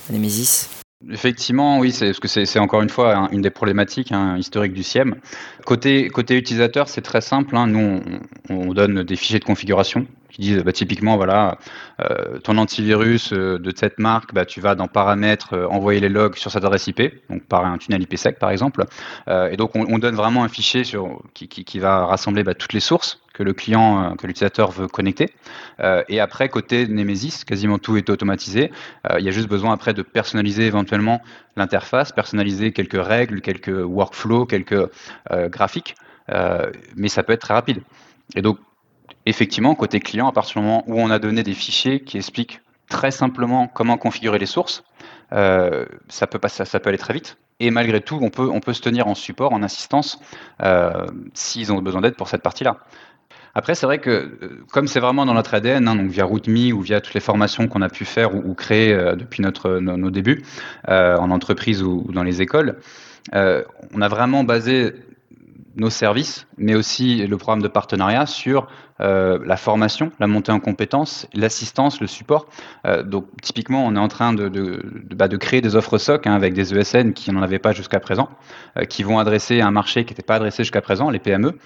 Nemesis? 0.09 0.78
Effectivement, 1.07 1.79
oui, 1.79 1.93
c'est 1.93 2.07
parce 2.07 2.19
que 2.19 2.27
c'est 2.27 2.59
encore 2.59 2.81
une 2.81 2.89
fois 2.89 3.29
une 3.31 3.41
des 3.41 3.49
problématiques 3.49 4.11
hein, 4.11 4.35
historiques 4.37 4.73
du 4.73 4.83
SIEM. 4.83 5.15
Côté, 5.65 6.09
utilisateur, 6.31 6.89
c'est 6.89 7.01
très 7.01 7.21
simple. 7.21 7.55
Hein. 7.55 7.67
Nous, 7.67 8.01
on, 8.49 8.73
donne 8.73 9.03
des 9.03 9.15
fichiers 9.15 9.39
de 9.39 9.45
configuration 9.45 10.05
qui 10.29 10.41
disent 10.41 10.61
bah, 10.61 10.73
typiquement, 10.73 11.15
voilà, 11.15 11.57
euh, 12.01 12.39
ton 12.39 12.57
antivirus 12.57 13.31
euh, 13.31 13.57
de 13.57 13.71
cette 13.73 13.97
marque, 13.97 14.33
bah, 14.33 14.45
tu 14.45 14.59
vas 14.59 14.75
dans 14.75 14.89
paramètres 14.89 15.53
euh, 15.53 15.67
envoyer 15.67 16.01
les 16.01 16.09
logs 16.09 16.35
sur 16.35 16.51
cette 16.51 16.65
adresse 16.65 16.87
IP, 16.87 17.01
donc 17.29 17.43
par 17.45 17.65
un 17.65 17.77
tunnel 17.77 18.01
IPsec 18.01 18.37
par 18.37 18.51
exemple. 18.51 18.83
et 19.29 19.55
donc, 19.55 19.75
on, 19.75 19.99
donne 19.99 20.15
vraiment 20.15 20.43
un 20.43 20.49
fichier 20.49 20.83
qui, 21.33 21.79
va 21.79 22.07
rassembler 22.07 22.43
bah, 22.43 22.55
toutes 22.55 22.73
les 22.73 22.81
sources 22.81 23.21
que 23.39 23.43
le 23.43 23.53
client, 23.53 24.17
que 24.17 24.27
l'utilisateur 24.27 24.69
veut 24.69 24.89
connecter. 24.89 25.29
et 26.09 26.19
après, 26.19 26.49
côté 26.49 26.87
Nemesis, 26.87 27.45
quasiment 27.45 27.79
tout 27.79 27.95
est 27.95 28.09
automatisé. 28.09 28.69
il 29.17 29.23
y 29.23 29.29
a 29.29 29.31
juste 29.31 29.47
besoin 29.47 29.71
après 29.71 29.93
de 29.93 30.01
personnaliser 30.01 30.65
éventuellement 30.65 31.21
l'interface, 31.55 32.11
personnaliser 32.11 32.73
quelques 32.73 33.01
règles, 33.01 33.39
quelques 33.39 33.69
workflows, 33.69 34.45
quelques 34.45 34.89
graphiques. 35.31 35.95
mais 36.97 37.07
ça 37.07 37.23
peut 37.23 37.31
être 37.31 37.41
très 37.41 37.53
rapide. 37.53 37.81
Et 38.35 38.41
donc, 38.41 38.59
effectivement, 39.25 39.73
côté 39.75 40.01
client, 40.01 40.27
à 40.27 40.33
partir 40.33 40.59
du 40.59 40.67
moment 40.67 40.83
où 40.87 40.99
on 40.99 41.09
a 41.09 41.19
donné 41.19 41.43
des 41.43 41.53
fichiers 41.53 42.01
qui 42.01 42.17
expliquent 42.17 42.61
très 42.89 43.11
simplement 43.11 43.67
comment 43.67 43.97
configurer 43.97 44.39
les 44.39 44.45
sources, 44.45 44.83
euh, 45.31 45.85
ça, 46.07 46.27
peut 46.27 46.39
passer, 46.39 46.65
ça 46.65 46.79
peut 46.79 46.89
aller 46.89 46.97
très 46.97 47.13
vite. 47.13 47.37
Et 47.59 47.71
malgré 47.71 48.01
tout, 48.01 48.19
on 48.21 48.29
peut, 48.29 48.73
se 48.73 48.81
tenir 48.81 49.07
en 49.07 49.15
support, 49.15 49.51
en 49.53 49.63
assistance, 49.63 50.19
euh, 50.63 51.05
s'ils 51.33 51.71
ont 51.71 51.81
besoin 51.81 52.01
d'aide 52.01 52.15
pour 52.15 52.29
cette 52.29 52.41
partie-là. 52.41 52.77
Après, 53.55 53.75
c'est 53.75 53.85
vrai 53.85 53.99
que 53.99 54.09
euh, 54.09 54.63
comme 54.71 54.87
c'est 54.87 54.99
vraiment 54.99 55.25
dans 55.25 55.33
notre 55.33 55.53
ADN, 55.53 55.87
hein, 55.87 55.95
donc 55.95 56.09
via 56.09 56.25
RootMe 56.25 56.71
ou 56.73 56.81
via 56.81 57.01
toutes 57.01 57.13
les 57.13 57.19
formations 57.19 57.67
qu'on 57.67 57.81
a 57.81 57.89
pu 57.89 58.05
faire 58.05 58.35
ou, 58.35 58.53
créer 58.53 58.93
euh, 58.93 59.15
depuis 59.15 59.41
nos, 59.41 60.09
débuts 60.09 60.43
en 60.87 61.31
entreprise 61.31 61.83
ou, 61.83 62.07
dans 62.11 62.23
les 62.23 62.41
écoles, 62.41 62.77
on 63.33 64.01
a 64.01 64.07
vraiment 64.07 64.43
basé 64.43 64.93
nos 65.79 65.89
services, 65.89 66.45
mais 66.57 66.75
aussi 66.75 67.25
le 67.25 67.37
programme 67.37 67.61
de 67.61 67.67
partenariat 67.67 68.25
sur 68.25 68.67
euh, 69.01 69.39
la 69.45 69.55
formation, 69.55 70.11
la 70.19 70.27
montée 70.27 70.51
en 70.51 70.59
compétences, 70.59 71.27
l'assistance, 71.33 72.01
le 72.01 72.07
support. 72.07 72.47
Euh, 72.85 73.01
donc 73.01 73.25
typiquement, 73.41 73.85
on 73.85 73.95
est 73.95 73.99
en 73.99 74.09
train 74.09 74.33
de, 74.33 74.49
de, 74.49 74.81
bah, 75.15 75.29
créer 75.29 75.61
des 75.61 75.75
offres 75.75 75.97
SOC 75.97 76.27
hein, 76.27 76.33
avec 76.33 76.53
des 76.53 76.77
ESN 76.77 77.13
qui 77.13 77.31
n'en 77.31 77.41
avaient 77.41 77.59
pas 77.59 77.71
jusqu'à 77.71 77.99
présent, 77.99 78.29
euh, 78.77 78.83
qui 78.83 79.03
vont 79.03 79.19
adresser 79.19 79.61
un 79.61 79.71
marché 79.71 80.03
qui 80.03 80.11
n'était 80.11 80.23
pas 80.23 80.35
adressé 80.35 80.63
jusqu'à 80.63 80.81
présent, 80.81 81.09
les 81.09 81.19
PME. 81.19 81.57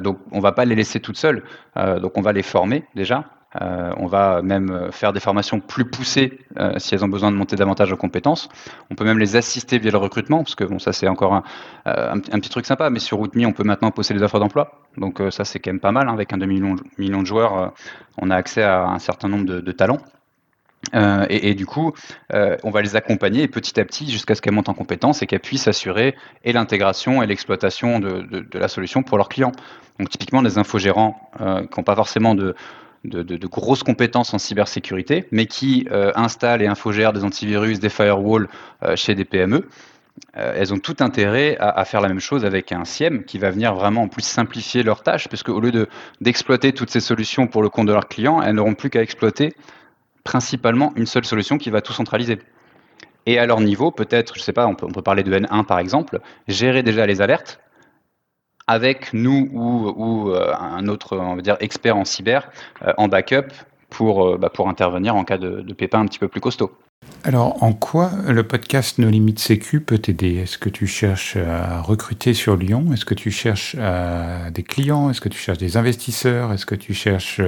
donc 0.00 0.18
on 0.32 0.38
ne 0.38 0.42
va 0.42 0.52
pas 0.52 0.64
les 0.64 0.74
laisser 0.74 1.00
toutes 1.00 1.16
seules, 1.16 1.42
donc 1.76 2.16
on 2.16 2.22
va 2.22 2.32
les 2.32 2.42
former 2.42 2.84
déjà, 2.94 3.24
euh, 3.56 3.92
on 3.96 4.06
va 4.06 4.42
même 4.42 4.70
euh, 4.70 4.92
faire 4.92 5.14
des 5.14 5.20
formations 5.20 5.58
plus 5.58 5.86
poussées 5.86 6.38
euh, 6.58 6.74
si 6.76 6.94
elles 6.94 7.02
ont 7.02 7.08
besoin 7.08 7.30
de 7.30 7.36
monter 7.36 7.56
davantage 7.56 7.90
en 7.90 7.96
compétences. 7.96 8.50
On 8.90 8.94
peut 8.94 9.04
même 9.04 9.18
les 9.18 9.36
assister 9.36 9.78
via 9.78 9.90
le 9.90 9.96
recrutement, 9.96 10.38
parce 10.38 10.54
que 10.54 10.64
bon, 10.64 10.78
ça 10.78 10.92
c'est 10.92 11.08
encore 11.08 11.32
un, 11.32 11.42
un, 11.86 12.20
petit 12.20 12.50
truc 12.50 12.66
sympa, 12.66 12.90
mais 12.90 12.98
sur 12.98 13.16
RootMe, 13.16 13.46
on 13.46 13.52
peut 13.52 13.64
maintenant 13.64 13.90
poster 13.90 14.12
des 14.12 14.22
offres 14.22 14.38
d'emploi. 14.38 14.82
Donc 14.98 15.22
ça 15.30 15.46
c'est 15.46 15.60
quand 15.60 15.70
même 15.70 15.80
pas 15.80 15.92
mal, 15.92 16.08
hein. 16.08 16.12
avec 16.12 16.32
un 16.32 16.38
demi-million 16.38 17.22
de 17.22 17.26
joueurs, 17.26 17.72
on 18.18 18.30
a 18.30 18.36
accès 18.36 18.62
à 18.62 18.86
un 18.86 18.98
certain 18.98 19.28
nombre 19.28 19.46
de, 19.46 19.72
talents. 19.72 20.00
et, 20.92 21.54
du 21.54 21.66
coup, 21.66 21.92
on 22.32 22.70
va 22.70 22.82
les 22.82 22.96
accompagner 22.96 23.48
petit 23.48 23.78
à 23.80 23.84
petit 23.84 24.10
jusqu'à 24.10 24.34
ce 24.34 24.42
qu'elles 24.42 24.54
montent 24.54 24.68
en 24.68 24.74
compétences 24.74 25.22
et 25.22 25.26
qu'elles 25.26 25.40
puissent 25.40 25.68
assurer 25.68 26.16
et 26.44 26.52
l'intégration 26.52 27.22
et 27.22 27.26
l'exploitation 27.26 27.98
de, 27.98 28.22
de, 28.22 28.58
la 28.58 28.68
solution 28.68 29.02
pour 29.02 29.16
leurs 29.16 29.28
clients. 29.28 29.52
Donc 29.98 30.10
typiquement 30.10 30.42
des 30.42 30.58
infogérants 30.58 31.30
qui 31.38 31.44
n'ont 31.78 31.84
pas 31.84 31.96
forcément 31.96 32.34
de, 32.34 32.54
de, 33.04 33.46
grosses 33.46 33.82
compétences 33.82 34.34
en 34.34 34.38
cybersécurité, 34.38 35.26
mais 35.30 35.46
qui 35.46 35.86
euh, 35.90 36.12
installent 36.14 36.62
et 36.62 36.66
infogèrent 36.66 37.12
des 37.12 37.24
antivirus, 37.24 37.78
des 37.78 37.88
firewalls 37.88 38.48
euh, 38.82 38.96
chez 38.96 39.14
des 39.14 39.24
PME. 39.24 39.68
Euh, 40.36 40.54
elles 40.56 40.74
ont 40.74 40.78
tout 40.78 40.96
intérêt 41.00 41.56
à, 41.60 41.84
faire 41.84 42.00
la 42.00 42.08
même 42.08 42.20
chose 42.20 42.44
avec 42.44 42.72
un 42.72 42.84
SIEM 42.84 43.24
qui 43.24 43.38
va 43.38 43.50
venir 43.50 43.74
vraiment 43.74 44.02
en 44.02 44.08
plus 44.08 44.22
simplifier 44.22 44.82
leurs 44.82 45.02
tâches, 45.02 45.28
puisque 45.28 45.48
au 45.48 45.60
lieu 45.60 45.70
de, 45.70 45.88
d'exploiter 46.20 46.72
toutes 46.72 46.90
ces 46.90 47.00
solutions 47.00 47.46
pour 47.46 47.62
le 47.62 47.68
compte 47.68 47.86
de 47.86 47.92
leurs 47.92 48.08
clients, 48.08 48.42
elles 48.42 48.56
n'auront 48.56 48.74
plus 48.74 48.90
qu'à 48.90 49.02
exploiter 49.02 49.54
principalement 50.24 50.92
une 50.96 51.06
seule 51.06 51.24
solution 51.24 51.56
qui 51.56 51.70
va 51.70 51.80
tout 51.80 51.92
centraliser. 51.92 52.38
Et 53.26 53.38
à 53.38 53.46
leur 53.46 53.60
niveau, 53.60 53.90
peut-être, 53.90 54.34
je 54.34 54.40
ne 54.40 54.44
sais 54.44 54.52
pas, 54.52 54.66
on 54.66 54.74
peut, 54.74 54.86
on 54.86 54.92
peut 54.92 55.02
parler 55.02 55.22
de 55.22 55.32
N1 55.32 55.64
par 55.64 55.78
exemple, 55.78 56.20
gérer 56.48 56.82
déjà 56.82 57.06
les 57.06 57.20
alertes, 57.20 57.60
avec 58.68 59.12
nous 59.14 59.48
ou, 59.52 60.30
euh, 60.30 60.54
un 60.54 60.86
autre 60.86 61.16
on 61.16 61.34
va 61.34 61.42
dire, 61.42 61.56
expert 61.60 61.96
en 61.96 62.04
cyber 62.04 62.48
euh, 62.86 62.92
en 62.98 63.08
backup 63.08 63.48
pour, 63.90 64.26
euh, 64.26 64.38
bah, 64.38 64.50
pour 64.50 64.68
intervenir 64.68 65.16
en 65.16 65.24
cas 65.24 65.38
de, 65.38 65.62
de 65.62 65.72
pépin 65.72 66.00
un 66.00 66.06
petit 66.06 66.18
peu 66.18 66.28
plus 66.28 66.40
costaud. 66.40 66.70
Alors, 67.24 67.62
en 67.62 67.72
quoi 67.72 68.10
le 68.28 68.42
podcast 68.42 68.98
No 68.98 69.08
Limites 69.08 69.38
Sécu 69.38 69.80
peut 69.80 69.98
t'aider? 69.98 70.36
Est-ce 70.36 70.58
que 70.58 70.68
tu 70.68 70.86
cherches 70.86 71.36
à 71.36 71.80
recruter 71.80 72.34
sur 72.34 72.56
Lyon? 72.56 72.92
Est-ce 72.92 73.04
que 73.04 73.14
tu 73.14 73.30
cherches 73.30 73.76
des 73.76 74.62
clients? 74.62 75.08
Est-ce 75.08 75.20
que 75.20 75.28
tu 75.28 75.38
cherches 75.38 75.58
des 75.58 75.76
investisseurs? 75.76 76.52
Est-ce 76.52 76.66
que 76.66 76.74
tu 76.74 76.94
cherches 76.94 77.40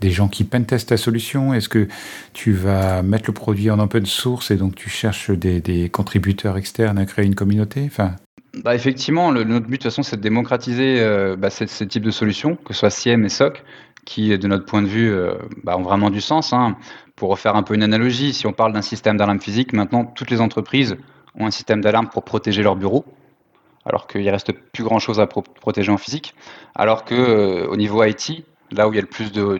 des 0.00 0.10
gens 0.10 0.28
qui 0.28 0.44
pentestent 0.44 0.90
ta 0.90 0.96
solution? 0.96 1.54
Est-ce 1.54 1.68
que 1.68 1.88
tu 2.34 2.52
vas 2.52 3.02
mettre 3.02 3.24
le 3.28 3.34
produit 3.34 3.70
en 3.70 3.78
open 3.78 4.06
source 4.06 4.50
et 4.50 4.56
donc 4.56 4.74
tu 4.74 4.90
cherches 4.90 5.30
des, 5.30 5.60
des 5.60 5.88
contributeurs 5.88 6.56
externes 6.56 6.98
à 6.98 7.06
créer 7.06 7.24
une 7.24 7.34
communauté? 7.34 7.84
Enfin, 7.86 8.16
bah 8.62 8.74
effectivement, 8.74 9.32
notre 9.32 9.44
but 9.44 9.60
de 9.60 9.76
toute 9.76 9.82
façon, 9.84 10.02
c'est 10.02 10.16
de 10.16 10.22
démocratiser 10.22 11.00
euh, 11.00 11.36
bah, 11.36 11.50
ce, 11.50 11.84
type 11.84 12.02
de 12.02 12.10
solutions, 12.10 12.56
que 12.56 12.72
ce 12.72 12.80
soit 12.80 12.90
SIEM 12.90 13.24
et 13.24 13.28
SOC, 13.28 13.62
qui, 14.04 14.36
de 14.36 14.48
notre 14.48 14.64
point 14.64 14.82
de 14.82 14.86
vue, 14.86 15.10
euh, 15.10 15.34
bah, 15.64 15.76
ont 15.76 15.82
vraiment 15.82 16.10
du 16.10 16.20
sens. 16.20 16.52
Hein. 16.52 16.76
Pour 17.16 17.30
refaire 17.30 17.56
un 17.56 17.62
peu 17.62 17.74
une 17.74 17.82
analogie, 17.82 18.32
si 18.32 18.46
on 18.46 18.52
parle 18.52 18.72
d'un 18.72 18.82
système 18.82 19.16
d'alarme 19.16 19.40
physique, 19.40 19.72
maintenant, 19.72 20.04
toutes 20.04 20.30
les 20.30 20.40
entreprises 20.40 20.96
ont 21.38 21.46
un 21.46 21.50
système 21.50 21.80
d'alarme 21.80 22.08
pour 22.08 22.22
protéger 22.22 22.62
leur 22.62 22.76
bureau, 22.76 23.04
alors 23.84 24.06
qu'il 24.06 24.28
reste 24.28 24.52
plus 24.52 24.84
grand-chose 24.84 25.20
à 25.20 25.26
protéger 25.26 25.90
en 25.90 25.98
physique. 25.98 26.34
Alors 26.74 27.04
que 27.04 27.14
euh, 27.14 27.66
au 27.66 27.76
niveau 27.76 28.04
IT, 28.04 28.44
là 28.70 28.88
où 28.88 28.92
il 28.92 28.96
y 28.96 28.98
a 28.98 29.02
le 29.02 29.08
plus 29.08 29.32
de, 29.32 29.58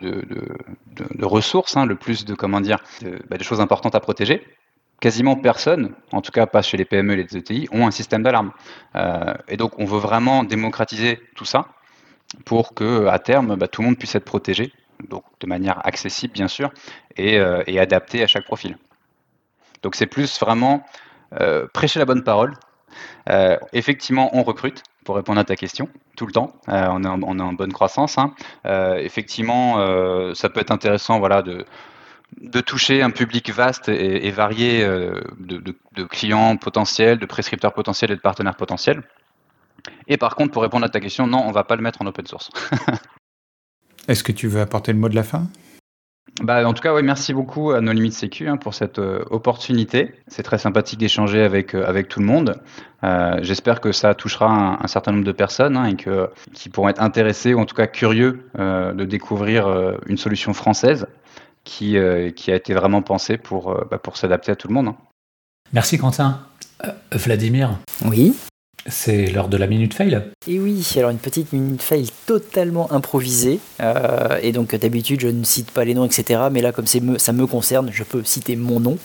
ressources, 1.22 1.76
hein, 1.76 1.86
le 1.86 1.96
plus 1.96 2.24
de 2.24 2.34
comment 2.34 2.60
dire, 2.60 2.78
de 3.02 3.42
choses 3.42 3.60
importantes 3.60 3.94
à 3.94 4.00
protéger, 4.00 4.42
quasiment 5.04 5.36
personne, 5.36 5.94
en 6.12 6.22
tout 6.22 6.32
cas 6.32 6.46
pas 6.46 6.62
chez 6.62 6.78
les 6.78 6.86
PME 6.86 7.12
et 7.12 7.16
les 7.16 7.36
ETI, 7.36 7.68
ont 7.72 7.86
un 7.86 7.90
système 7.90 8.22
d'alarme. 8.22 8.52
Euh, 8.96 9.34
et 9.48 9.58
donc 9.58 9.78
on 9.78 9.84
veut 9.84 9.98
vraiment 9.98 10.44
démocratiser 10.44 11.20
tout 11.36 11.44
ça 11.44 11.66
pour 12.46 12.72
que 12.72 13.06
à 13.08 13.18
terme 13.18 13.54
bah, 13.56 13.68
tout 13.68 13.82
le 13.82 13.88
monde 13.88 13.98
puisse 13.98 14.14
être 14.14 14.24
protégé, 14.24 14.72
donc 15.10 15.22
de 15.40 15.46
manière 15.46 15.86
accessible 15.86 16.32
bien 16.32 16.48
sûr, 16.48 16.72
et, 17.18 17.38
euh, 17.38 17.62
adaptée 17.78 18.22
à 18.22 18.26
chaque 18.26 18.46
profil. 18.46 18.78
Donc 19.82 19.94
c'est 19.94 20.06
plus 20.06 20.40
vraiment 20.40 20.86
euh, 21.38 21.66
prêcher 21.74 21.98
la 21.98 22.06
bonne 22.06 22.24
parole. 22.24 22.54
effectivement, 23.74 24.30
on 24.32 24.42
recrute 24.42 24.82
pour 25.04 25.16
répondre 25.16 25.38
à 25.38 25.44
ta 25.44 25.56
question 25.56 25.90
tout 26.16 26.24
le 26.24 26.32
temps. 26.32 26.54
on, 26.66 27.04
est 27.04 27.08
en, 27.08 27.22
on, 27.22 27.38
est 27.38 27.42
en, 27.42 27.52
bonne 27.52 27.74
croissance. 27.74 28.16
Hein. 28.16 28.32
effectivement, 29.08 29.64
ça 30.34 30.48
peut 30.48 30.60
être 30.60 30.70
intéressant, 30.70 31.18
voilà, 31.18 31.42
de 31.42 31.66
de 32.40 32.60
toucher 32.60 33.02
un 33.02 33.10
public 33.10 33.50
vaste 33.50 33.88
et, 33.88 34.30
varié 34.30 34.84
euh, 34.84 35.20
de, 35.38 36.04
clients 36.04 36.56
potentiels, 36.56 37.18
de 37.18 37.26
prescripteurs 37.26 37.72
potentiels 37.72 38.10
et 38.10 38.16
de 38.16 38.20
partenaires 38.20 38.56
potentiels. 38.56 39.02
Et 40.08 40.16
par 40.16 40.34
contre, 40.34 40.52
pour 40.52 40.62
répondre 40.62 40.84
à 40.84 40.88
ta 40.88 41.00
question, 41.00 41.26
non, 41.26 41.44
on 41.46 41.52
va 41.52 41.64
pas 41.64 41.76
le 41.76 41.82
mettre 41.82 42.02
en 42.02 42.06
open 42.06 42.26
source. 42.26 42.50
Est-ce 44.08 44.22
que 44.22 44.32
tu 44.32 44.48
veux 44.48 44.60
apporter 44.60 44.92
le 44.92 44.98
mot 44.98 45.08
de 45.08 45.14
la 45.14 45.22
fin? 45.22 45.46
Bah, 46.42 46.66
en 46.66 46.74
tout 46.74 46.82
cas, 46.82 47.00
merci 47.00 47.32
beaucoup 47.32 47.70
à 47.70 47.80
No 47.80 47.92
Limites 47.92 48.14
Sécu 48.14 48.48
hein, 48.48 48.56
pour 48.56 48.74
cette 48.74 48.98
euh, 48.98 49.24
opportunité. 49.30 50.14
C'est 50.26 50.42
très 50.42 50.58
sympathique 50.58 50.98
d'échanger 50.98 51.42
avec, 51.42 51.74
euh, 51.74 51.86
avec 51.86 52.08
tout 52.08 52.20
le 52.20 52.26
monde. 52.26 52.60
J'espère 53.42 53.82
que 53.82 53.92
ça 53.92 54.14
touchera 54.14 54.78
un, 54.82 54.86
certain 54.86 55.12
nombre 55.12 55.26
de 55.26 55.32
personnes 55.32 55.76
hein, 55.76 55.84
et 55.84 55.94
que, 55.94 56.30
qui 56.54 56.70
pourront 56.70 56.88
être 56.88 57.02
intéressés 57.02 57.52
ou 57.52 57.60
en 57.60 57.66
tout 57.66 57.74
cas 57.74 57.86
curieux 57.86 58.48
de 58.56 59.04
découvrir 59.04 59.68
une 60.06 60.16
solution 60.16 60.54
française 60.54 61.06
qui, 61.64 61.96
euh, 61.96 62.30
qui 62.30 62.52
a 62.52 62.54
été 62.54 62.74
vraiment 62.74 63.02
pensé 63.02 63.36
pour, 63.36 63.72
euh, 63.72 63.86
bah, 63.90 63.98
pour 63.98 64.16
s'adapter 64.16 64.52
à 64.52 64.56
tout 64.56 64.68
le 64.68 64.74
monde. 64.74 64.88
Hein. 64.88 64.96
Merci 65.72 65.98
Quentin. 65.98 66.40
Euh, 66.84 66.90
Vladimir 67.12 67.78
Oui 68.04 68.34
c'est 68.86 69.28
l'heure 69.28 69.48
de 69.48 69.56
la 69.56 69.66
minute 69.66 69.94
fail. 69.94 70.20
Et 70.46 70.60
oui, 70.60 70.86
alors 70.98 71.08
une 71.08 71.16
petite 71.16 71.54
minute 71.54 71.80
fail 71.80 72.10
totalement 72.26 72.92
improvisée. 72.92 73.58
et 74.42 74.52
donc 74.52 74.74
d'habitude, 74.74 75.20
je 75.20 75.28
ne 75.28 75.42
cite 75.42 75.70
pas 75.70 75.86
les 75.86 75.94
noms, 75.94 76.04
etc. 76.04 76.48
Mais 76.52 76.60
là, 76.60 76.70
comme 76.70 76.84
ça 76.86 77.32
me 77.32 77.46
concerne, 77.46 77.88
je 77.90 78.04
peux 78.04 78.22
citer 78.24 78.56
mon 78.56 78.80
nom. 78.80 78.98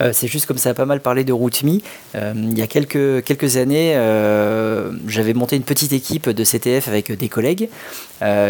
Euh, 0.00 0.10
c'est 0.12 0.28
juste 0.28 0.46
comme 0.46 0.58
ça 0.58 0.70
a 0.70 0.74
pas 0.74 0.86
mal 0.86 1.00
parlé 1.00 1.24
de 1.24 1.32
RootMe. 1.32 1.78
Euh, 2.14 2.32
il 2.36 2.58
y 2.58 2.62
a 2.62 2.66
quelques, 2.66 3.24
quelques 3.24 3.56
années, 3.56 3.92
euh, 3.96 4.90
j'avais 5.06 5.34
monté 5.34 5.56
une 5.56 5.62
petite 5.62 5.92
équipe 5.92 6.28
de 6.28 6.44
CTF 6.44 6.88
avec 6.88 7.12
des 7.12 7.28
collègues 7.28 7.68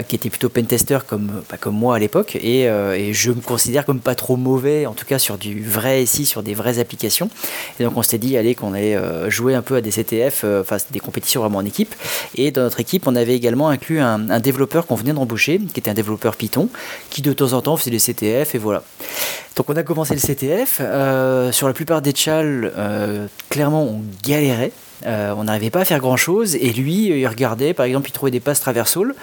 qui 0.09 0.14
étaient 0.14 0.30
plutôt 0.30 0.48
pentesters 0.48 1.04
comme, 1.04 1.42
bah, 1.50 1.57
comme 1.59 1.74
moi 1.74 1.96
à 1.96 1.98
l'époque. 1.98 2.37
Et, 2.37 2.68
je 3.12 3.30
me 3.33 3.40
considère 3.40 3.85
comme 3.85 3.98
pas 3.98 4.14
trop 4.14 4.37
mauvais, 4.37 4.87
en 4.87 4.92
tout 4.92 5.04
cas 5.04 5.18
sur 5.18 5.37
du 5.37 5.64
vrai 5.64 6.07
SI, 6.07 6.26
sur 6.26 6.44
des 6.44 6.54
vraies 6.54 6.78
applications. 6.78 7.28
Et 7.80 7.85
donc 7.85 7.96
on 7.96 8.02
s'était 8.02 8.18
dit, 8.18 8.37
allez, 8.37 8.54
qu'on 8.54 8.72
allait 8.72 8.96
jouer 9.30 9.57
un 9.57 9.62
peu 9.62 9.74
à 9.74 9.80
des 9.80 9.90
CTF, 9.90 10.44
enfin 10.61 10.76
des 10.92 11.00
compétitions 11.00 11.40
vraiment 11.40 11.59
en 11.59 11.64
équipe. 11.64 11.92
Et 12.37 12.52
dans 12.52 12.62
notre 12.62 12.78
équipe, 12.78 13.09
on 13.09 13.16
avait 13.16 13.35
également 13.35 13.68
inclus 13.68 13.98
un, 13.98 14.38
développeur 14.38 14.87
qu'on 14.87 14.94
venait 14.94 15.12
d'embaucher, 15.12 15.59
qui 15.59 15.80
était 15.80 15.90
un 15.90 15.94
développeur 15.94 16.37
Python, 16.37 16.68
qui 17.11 17.20
de 17.22 17.33
temps 17.33 17.52
en 17.52 17.61
temps 17.61 17.76
faisait 17.76 17.90
des 17.90 17.98
CTF 17.98 18.54
et 18.54 18.59
voilà. 18.59 18.85
Donc 19.57 19.70
on 19.70 19.76
a 19.76 19.83
commencé 19.83 20.14
le 20.14 20.20
CTF. 20.20 20.80
Sur 21.53 21.66
la 21.66 21.73
plupart 21.73 22.03
des 22.03 22.14
chals, 22.14 22.73
euh, 22.77 23.27
clairement, 23.49 23.83
on 23.83 24.03
galérait. 24.27 24.73
Euh, 25.07 25.35
on 25.37 25.44
n'arrivait 25.44 25.70
pas 25.70 25.81
à 25.81 25.85
faire 25.85 25.99
grand 25.99 26.16
chose. 26.16 26.55
Et 26.57 26.73
lui, 26.73 27.09
il 27.09 27.27
regardait, 27.27 27.75
par 27.75 27.87
exemple, 27.87 28.09
il 28.09 28.12
trouvait 28.12 28.31
des 28.31 28.40
passes 28.40 28.61
traversal. 28.61 29.14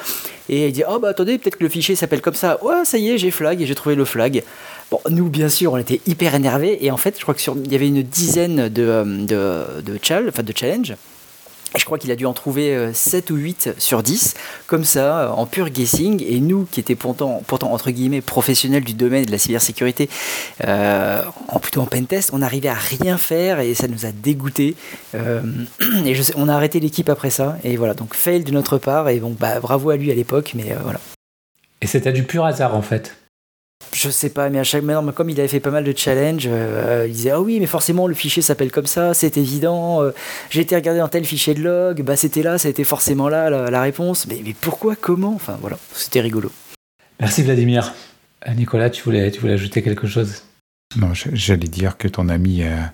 Et 0.50 0.68
il 0.68 0.72
dit 0.74 0.84
Oh, 0.88 1.00
bah 1.00 1.10
attendez, 1.10 1.38
peut-être 1.38 1.58
que 1.58 1.64
le 1.64 1.70
fichier 1.70 1.96
s'appelle 1.96 2.22
comme 2.22 2.36
ça. 2.36 2.64
Ouais, 2.64 2.86
ça 2.86 2.98
y 2.98 3.10
est, 3.10 3.18
j'ai 3.18 3.32
flag 3.32 3.62
et 3.62 3.66
j'ai 3.66 3.76
trouvé 3.76 3.96
le 3.96 4.06
flag. 4.06 4.44
Bon, 4.92 5.00
nous, 5.10 5.30
bien 5.30 5.50
sûr, 5.50 5.74
on 5.74 5.78
était 5.78 6.02
hyper 6.06 6.36
énervés. 6.36 6.86
Et 6.86 6.92
en 6.92 6.98
fait, 6.98 7.16
je 7.18 7.22
crois 7.24 7.34
qu'il 7.34 7.72
y 7.72 7.76
avait 7.76 7.88
une 7.88 8.04
dizaine 8.04 8.70
de, 8.70 9.26
de, 9.26 9.66
enfin, 10.30 10.44
de 10.44 10.54
challenges 10.56 10.96
je 11.78 11.86
crois 11.86 11.98
qu'il 11.98 12.12
a 12.12 12.16
dû 12.16 12.26
en 12.26 12.34
trouver 12.34 12.94
7 12.94 13.32
euh, 13.32 13.34
ou 13.34 13.38
8 13.38 13.70
sur 13.78 14.04
10, 14.04 14.36
comme 14.68 14.84
ça, 14.84 15.22
euh, 15.22 15.30
en 15.30 15.46
pur 15.46 15.70
guessing. 15.70 16.24
Et 16.28 16.40
nous, 16.40 16.68
qui 16.70 16.82
étions 16.82 16.96
pourtant, 16.96 17.44
pourtant 17.48 17.72
entre 17.72 17.92
guillemets, 17.92 18.22
professionnels 18.22 18.84
du 18.84 18.94
domaine 18.94 19.26
de 19.26 19.32
la 19.32 19.38
cybersécurité, 19.38 20.10
euh, 20.66 21.24
en, 21.48 21.60
plutôt 21.60 21.82
en 21.82 21.86
pentest, 21.86 22.32
on 22.34 22.40
n'arrivait 22.40 22.70
à 22.70 22.74
rien 22.74 23.18
faire 23.18 23.60
et 23.60 23.74
ça 23.74 23.88
nous 23.88 24.06
a 24.06 24.12
dégoûté. 24.12 24.76
et 25.14 26.20
on 26.36 26.50
a 26.50 26.54
arrêté 26.54 26.80
l'équipe 26.80 27.10
après 27.10 27.30
ça. 27.30 27.58
Et 27.64 27.78
voilà, 27.78 27.94
donc 27.94 28.16
fail 28.16 28.44
de 28.44 28.52
notre 28.52 28.78
part. 28.78 29.10
Et 29.10 29.20
donc, 29.20 29.38
bah, 29.38 29.60
bravo 29.60 29.90
à 29.90 29.98
lui 29.98 30.12
à 30.12 30.16
l'époque, 30.16 30.54
mais 30.56 30.76
voilà. 30.84 31.00
Et 31.82 31.88
c'était 31.88 32.14
du 32.14 32.24
pur 32.24 32.46
hasard 32.46 32.76
en 32.76 32.82
fait 32.82 33.21
Je 33.94 34.10
sais 34.10 34.30
pas, 34.30 34.50
mais 34.50 34.58
à 34.60 34.64
chaque 34.64 34.84
moment, 34.84 35.12
comme 35.12 35.30
il 35.30 35.38
avait 35.40 35.50
fait 35.50 35.60
pas 35.60 35.70
mal 35.70 35.84
de 35.84 35.94
challenges, 35.96 36.48
euh, 36.48 37.06
il 37.08 37.14
disait 37.14 37.32
Ah 37.32 37.42
oui, 37.42 37.60
mais 37.60 37.66
forcément 37.68 38.08
le 38.08 38.14
fichier 38.14 38.42
s'appelle 38.42 38.72
comme 38.72 38.88
ça, 38.88 39.14
c'est 39.14 39.36
évident. 39.38 40.02
euh, 40.02 40.12
J'ai 40.50 40.62
été 40.62 40.76
regarder 40.76 41.02
dans 41.02 41.10
tel 41.10 41.26
fichier 41.26 41.54
de 41.54 41.62
log, 41.62 42.02
bah 42.02 42.16
c'était 42.16 42.42
là, 42.42 42.58
ça 42.58 42.70
a 42.70 42.72
été 42.72 42.86
forcément 42.86 43.28
là 43.28 43.50
la, 43.50 43.70
la 43.70 43.82
réponse. 43.82 44.28
Mais, 44.28 44.42
mais 44.46 44.56
pourquoi, 44.60 44.96
comment? 44.96 45.34
Enfin 45.36 45.58
voilà, 45.60 45.78
c'était 45.94 46.22
rigolo. 46.22 46.52
Merci 47.20 47.44
Vladimir. 47.44 47.94
Euh, 48.48 48.54
Nicolas, 48.54 48.90
tu 48.90 49.04
voulais, 49.04 49.30
tu 49.30 49.42
voulais 49.42 49.54
ajouter 49.54 49.82
quelque 49.82 50.08
chose? 50.08 50.44
Non, 50.98 51.10
j'allais 51.14 51.68
dire 51.68 51.98
que 51.98 52.08
ton 52.08 52.30
ami 52.30 52.64
a, 52.64 52.94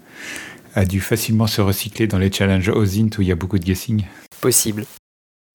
a 0.75 0.83
dû 0.86 0.99
facilement 0.99 1.47
se 1.47 1.62
recycler 1.62 2.07
dans 2.07 2.17
les 2.17 2.31
challenges 2.31 2.69
OSINT 2.69 3.10
où 3.17 3.21
il 3.21 3.27
y 3.27 3.31
a 3.31 3.36
beaucoup 3.36 3.60
de 3.60 3.63
guessing. 3.65 4.03
Possible. 4.41 4.86